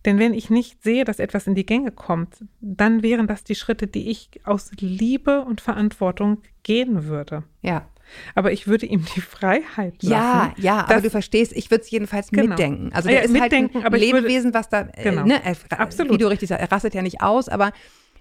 Denn 0.06 0.19
wenn 0.19 0.34
ich 0.34 0.49
nicht 0.49 0.84
sehe, 0.84 1.06
dass 1.06 1.19
etwas 1.19 1.47
in 1.47 1.56
die 1.56 1.65
Gänge 1.65 1.91
kommt, 1.91 2.43
dann 2.60 3.03
wären 3.03 3.27
das 3.27 3.43
die 3.43 3.56
Schritte, 3.56 3.88
die 3.88 4.10
ich 4.10 4.29
aus 4.43 4.71
Liebe 4.79 5.41
und 5.41 5.62
Verantwortung 5.62 6.41
gehen 6.63 7.06
würde. 7.06 7.43
Ja. 7.62 7.88
Aber 8.36 8.52
ich 8.52 8.67
würde 8.67 8.86
ihm 8.86 9.06
die 9.15 9.21
Freiheit 9.21 10.02
lassen. 10.04 10.12
Ja, 10.12 10.54
ja, 10.58 10.78
aber 10.88 11.02
du 11.02 11.10
verstehst, 11.10 11.54
ich 11.54 11.69
würde 11.71 11.84
es 11.84 11.91
jedenfalls 11.91 12.30
Genau. 12.32 12.47
mitdenken. 12.49 12.91
Also 12.93 13.10
Ah 13.10 13.12
der 13.12 13.19
ja, 13.21 13.26
ist 13.26 13.32
mitdenken, 13.32 13.84
halt 13.84 13.93
ein 13.93 14.02
ich 14.02 14.12
würde- 14.12 14.17
Lebewesen, 14.28 14.54
was 14.54 14.69
da, 14.69 14.89
äh, 14.93 15.04
Genau. 15.04 15.23
ne, 15.26 15.41
er, 15.43 15.56
Absolut. 15.80 16.13
wie 16.13 16.17
du 16.17 16.28
richtig 16.28 16.49
sagst, 16.49 16.62
er 16.62 16.71
rastet 16.71 16.93
ja 16.95 17.02
nicht 17.02 17.21
aus, 17.21 17.49
aber 17.49 17.71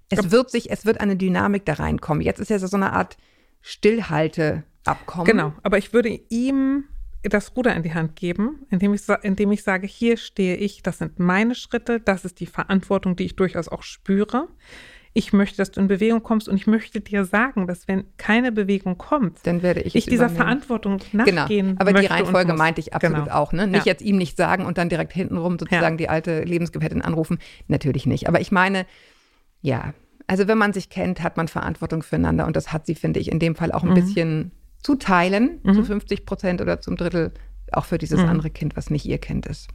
es 0.08 0.30
wird 0.30 0.50
sich, 0.50 0.70
es 0.70 0.84
wird 0.84 1.00
eine 1.00 1.16
Dynamik 1.16 1.64
da 1.64 1.74
reinkommen. 1.74 2.22
Jetzt 2.22 2.38
ist 2.40 2.50
ja 2.50 2.58
so 2.58 2.76
eine 2.76 2.92
Art 2.92 3.16
Stillhalteabkommen. 3.62 5.26
Genau, 5.26 5.52
aber 5.62 5.78
ich 5.78 5.92
würde 5.92 6.20
ihm 6.28 6.84
das 7.22 7.56
Ruder 7.56 7.74
in 7.76 7.82
die 7.84 7.94
Hand 7.94 8.16
geben, 8.16 8.66
indem 8.70 8.94
ich, 8.94 9.02
indem 9.22 9.52
ich 9.52 9.62
sage, 9.62 9.86
hier 9.86 10.16
stehe 10.16 10.56
ich, 10.56 10.82
das 10.82 10.98
sind 10.98 11.18
meine 11.20 11.54
Schritte, 11.54 12.00
das 12.00 12.24
ist 12.24 12.40
die 12.40 12.46
Verantwortung, 12.46 13.14
die 13.14 13.24
ich 13.24 13.36
durchaus 13.36 13.68
auch 13.68 13.82
spüre. 13.84 14.48
Ich 15.14 15.32
möchte, 15.34 15.58
dass 15.58 15.70
du 15.70 15.80
in 15.80 15.88
Bewegung 15.88 16.22
kommst 16.22 16.48
und 16.48 16.56
ich 16.56 16.66
möchte 16.66 17.00
dir 17.00 17.24
sagen, 17.26 17.66
dass 17.66 17.86
wenn 17.86 18.04
keine 18.16 18.50
Bewegung 18.50 18.96
kommt, 18.96 19.38
Dann 19.46 19.62
werde 19.62 19.80
ich 19.80 19.94
ich 19.94 20.04
es 20.06 20.10
dieser 20.10 20.24
übernehmen. 20.24 20.36
Verantwortung 20.42 20.98
Genau, 21.12 21.24
nachgehen 21.42 21.76
aber 21.78 21.92
die 21.92 22.06
Reihenfolge 22.06 22.54
meinte 22.54 22.80
ich 22.80 22.94
absolut 22.94 23.24
Genau. 23.24 23.34
auch. 23.36 23.52
Ne? 23.52 23.66
Nicht 23.66 23.84
Ja. 23.86 23.92
jetzt 23.92 24.00
ihm 24.02 24.16
nicht 24.16 24.38
sagen 24.38 24.64
und 24.64 24.78
dann 24.78 24.88
direkt 24.88 25.12
hintenrum 25.12 25.58
sozusagen 25.58 25.98
die 25.98 26.08
alte 26.08 26.42
Lebensgefährtin 26.44 27.02
anrufen. 27.02 27.38
Natürlich 27.68 28.06
nicht. 28.06 28.26
Aber 28.26 28.40
ich 28.40 28.52
meine, 28.52 28.86
ja, 29.60 29.92
also 30.28 30.48
wenn 30.48 30.56
man 30.56 30.72
sich 30.72 30.88
kennt, 30.88 31.22
hat 31.22 31.36
man 31.36 31.46
Verantwortung 31.48 32.02
füreinander 32.02 32.46
und 32.46 32.56
das 32.56 32.72
hat 32.72 32.86
sie, 32.86 32.94
finde 32.94 33.20
ich, 33.20 33.30
in 33.30 33.38
dem 33.38 33.54
Fall 33.54 33.70
auch 33.72 33.82
ein 33.82 33.90
Mhm. 33.90 33.94
bisschen 33.94 34.52
zu 34.82 34.94
teilen, 34.96 35.60
zu 35.74 35.84
50 35.84 36.24
Prozent 36.24 36.60
oder 36.62 36.80
zum 36.80 36.96
Drittel, 36.96 37.32
auch 37.70 37.84
für 37.84 37.98
dieses 37.98 38.22
Mhm. 38.22 38.28
andere 38.28 38.50
Kind, 38.50 38.76
was 38.76 38.88
nicht 38.88 39.04
ihr 39.04 39.18
Kind 39.18 39.44
ist. 39.46 39.68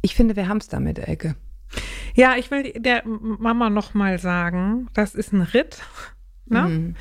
Ich 0.00 0.14
finde, 0.14 0.36
wir 0.36 0.48
haben 0.48 0.56
es 0.58 0.68
damit, 0.68 0.98
Elke. 0.98 1.36
Ja, 2.14 2.36
ich 2.36 2.50
will 2.50 2.72
der 2.72 3.02
Mama 3.06 3.70
noch 3.70 3.94
mal 3.94 4.18
sagen, 4.18 4.88
das 4.94 5.14
ist 5.14 5.32
ein 5.32 5.42
Ritt. 5.42 5.82
Ne? 6.46 6.62
Mhm. 6.62 6.96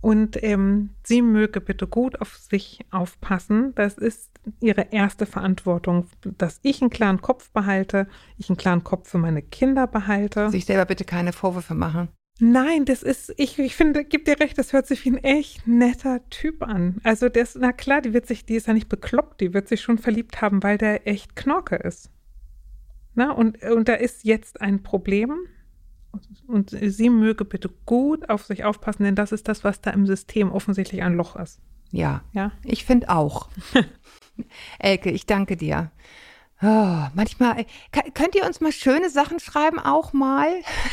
Und 0.00 0.42
ähm, 0.42 0.90
sie 1.04 1.20
möge 1.20 1.60
bitte 1.60 1.86
gut 1.86 2.20
auf 2.20 2.36
sich 2.36 2.80
aufpassen. 2.90 3.74
Das 3.74 3.98
ist 3.98 4.30
ihre 4.60 4.92
erste 4.92 5.26
Verantwortung, 5.26 6.06
dass 6.38 6.58
ich 6.62 6.80
einen 6.80 6.90
klaren 6.90 7.20
Kopf 7.20 7.50
behalte, 7.50 8.06
ich 8.38 8.48
einen 8.48 8.56
klaren 8.56 8.82
Kopf 8.82 9.10
für 9.10 9.18
meine 9.18 9.42
Kinder 9.42 9.86
behalte. 9.86 10.48
Sich 10.50 10.64
selber 10.64 10.86
bitte 10.86 11.04
keine 11.04 11.32
Vorwürfe 11.32 11.74
machen. 11.74 12.08
Nein, 12.42 12.86
das 12.86 13.02
ist, 13.02 13.34
ich, 13.36 13.58
ich 13.58 13.76
finde, 13.76 14.02
gib 14.02 14.24
dir 14.24 14.40
recht, 14.40 14.56
das 14.56 14.72
hört 14.72 14.86
sich 14.86 15.04
wie 15.04 15.10
ein 15.10 15.18
echt 15.18 15.68
netter 15.68 16.26
Typ 16.30 16.62
an. 16.62 16.98
Also 17.04 17.28
das, 17.28 17.54
na 17.60 17.70
klar, 17.72 18.00
die 18.00 18.14
wird 18.14 18.26
sich, 18.26 18.46
die 18.46 18.54
ist 18.54 18.66
ja 18.66 18.72
nicht 18.72 18.88
bekloppt, 18.88 19.42
die 19.42 19.52
wird 19.52 19.68
sich 19.68 19.82
schon 19.82 19.98
verliebt 19.98 20.40
haben, 20.40 20.62
weil 20.62 20.78
der 20.78 21.06
echt 21.06 21.36
Knorke 21.36 21.76
ist. 21.76 22.08
Na, 23.20 23.32
und, 23.32 23.62
und 23.64 23.86
da 23.86 23.92
ist 23.92 24.24
jetzt 24.24 24.62
ein 24.62 24.82
Problem 24.82 25.46
und 26.46 26.70
sie 26.70 27.10
möge 27.10 27.44
bitte 27.44 27.68
gut 27.84 28.30
auf 28.30 28.46
sich 28.46 28.64
aufpassen, 28.64 29.02
denn 29.04 29.14
das 29.14 29.30
ist 29.30 29.46
das, 29.46 29.62
was 29.62 29.82
da 29.82 29.90
im 29.90 30.06
System 30.06 30.50
offensichtlich 30.50 31.02
ein 31.02 31.12
Loch 31.16 31.36
ist. 31.36 31.60
Ja, 31.90 32.22
Ja? 32.32 32.52
ich 32.64 32.86
finde 32.86 33.10
auch. 33.10 33.50
Elke, 34.78 35.10
ich 35.10 35.26
danke 35.26 35.58
dir. 35.58 35.90
Oh, 36.62 37.08
manchmal, 37.12 37.60
äh, 37.60 37.64
könnt 38.14 38.34
ihr 38.36 38.46
uns 38.46 38.62
mal 38.62 38.72
schöne 38.72 39.10
Sachen 39.10 39.38
schreiben, 39.38 39.78
auch 39.78 40.14
mal? 40.14 40.48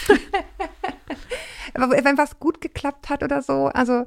Wenn 1.76 2.18
was 2.18 2.40
gut 2.40 2.60
geklappt 2.60 3.08
hat 3.08 3.24
oder 3.24 3.42
so. 3.42 3.68
Also, 3.68 4.06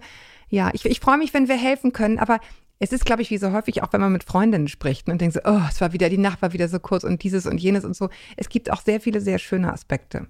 ja, 0.50 0.68
ich, 0.74 0.84
ich 0.84 1.00
freue 1.00 1.16
mich, 1.16 1.32
wenn 1.32 1.48
wir 1.48 1.56
helfen 1.56 1.94
können, 1.94 2.18
aber 2.18 2.38
es 2.82 2.92
ist, 2.92 3.04
glaube 3.04 3.20
ich, 3.20 3.30
wie 3.30 3.36
so 3.36 3.52
häufig, 3.52 3.82
auch 3.82 3.92
wenn 3.92 4.00
man 4.00 4.12
mit 4.12 4.24
Freundinnen 4.24 4.66
spricht 4.66 5.08
und 5.08 5.20
denkt 5.20 5.34
so, 5.34 5.40
oh, 5.44 5.60
es 5.68 5.80
war 5.82 5.92
wieder, 5.92 6.08
die 6.08 6.18
Nacht 6.18 6.40
war 6.40 6.54
wieder 6.54 6.66
so 6.66 6.80
kurz 6.80 7.04
und 7.04 7.22
dieses 7.22 7.46
und 7.46 7.58
jenes 7.58 7.84
und 7.84 7.94
so. 7.94 8.08
Es 8.38 8.48
gibt 8.48 8.72
auch 8.72 8.80
sehr 8.80 9.00
viele 9.00 9.20
sehr 9.20 9.38
schöne 9.38 9.70
Aspekte 9.70 10.28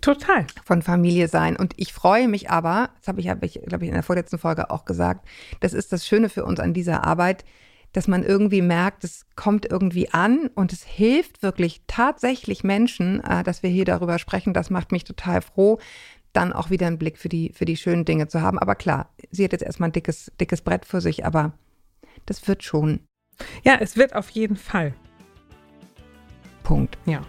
Total. 0.00 0.46
von 0.64 0.82
Familie 0.82 1.28
sein. 1.28 1.54
Und 1.56 1.74
ich 1.76 1.92
freue 1.92 2.26
mich 2.26 2.50
aber, 2.50 2.90
das 2.98 3.06
habe 3.06 3.20
ich, 3.20 3.28
hab 3.28 3.44
ich 3.44 3.60
glaube 3.66 3.84
ich, 3.84 3.88
in 3.88 3.94
der 3.94 4.02
vorletzten 4.02 4.38
Folge 4.38 4.70
auch 4.70 4.84
gesagt, 4.84 5.28
das 5.60 5.72
ist 5.74 5.92
das 5.92 6.04
Schöne 6.04 6.28
für 6.28 6.44
uns 6.44 6.58
an 6.58 6.74
dieser 6.74 7.04
Arbeit, 7.04 7.44
dass 7.92 8.08
man 8.08 8.24
irgendwie 8.24 8.62
merkt, 8.62 9.04
es 9.04 9.26
kommt 9.36 9.70
irgendwie 9.70 10.10
an 10.10 10.50
und 10.56 10.72
es 10.72 10.82
hilft 10.82 11.42
wirklich 11.42 11.82
tatsächlich 11.86 12.64
Menschen, 12.64 13.22
äh, 13.22 13.44
dass 13.44 13.62
wir 13.62 13.70
hier 13.70 13.84
darüber 13.84 14.18
sprechen. 14.18 14.54
Das 14.54 14.70
macht 14.70 14.90
mich 14.90 15.04
total 15.04 15.40
froh, 15.40 15.78
dann 16.32 16.52
auch 16.52 16.70
wieder 16.70 16.88
einen 16.88 16.98
Blick 16.98 17.16
für 17.16 17.28
die, 17.28 17.52
für 17.54 17.66
die 17.66 17.76
schönen 17.76 18.04
Dinge 18.04 18.26
zu 18.26 18.40
haben. 18.40 18.58
Aber 18.58 18.74
klar, 18.74 19.10
sie 19.30 19.44
hat 19.44 19.52
jetzt 19.52 19.62
erstmal 19.62 19.90
ein 19.90 19.92
dickes, 19.92 20.32
dickes 20.40 20.62
Brett 20.62 20.84
für 20.84 21.00
sich, 21.00 21.24
aber 21.24 21.52
das 22.26 22.46
wird 22.48 22.62
schon. 22.62 23.00
Ja, 23.64 23.78
es 23.80 23.96
wird 23.96 24.14
auf 24.14 24.30
jeden 24.30 24.56
Fall. 24.56 24.94
Punkt. 26.62 26.98
Ja. 27.06 27.22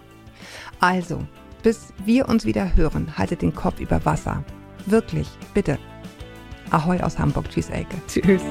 Also, 0.80 1.26
bis 1.62 1.92
wir 2.04 2.28
uns 2.28 2.44
wieder 2.44 2.76
hören, 2.76 3.16
haltet 3.16 3.42
den 3.42 3.54
Kopf 3.54 3.80
über 3.80 4.04
Wasser. 4.04 4.44
Wirklich, 4.86 5.28
bitte. 5.54 5.78
Ahoi 6.70 7.00
aus 7.00 7.18
Hamburg. 7.18 7.48
Tschüss, 7.50 7.70
Elke. 7.70 7.96
Tschüss. 8.06 8.42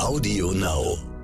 Audio 0.00 0.52
Now. 0.52 1.17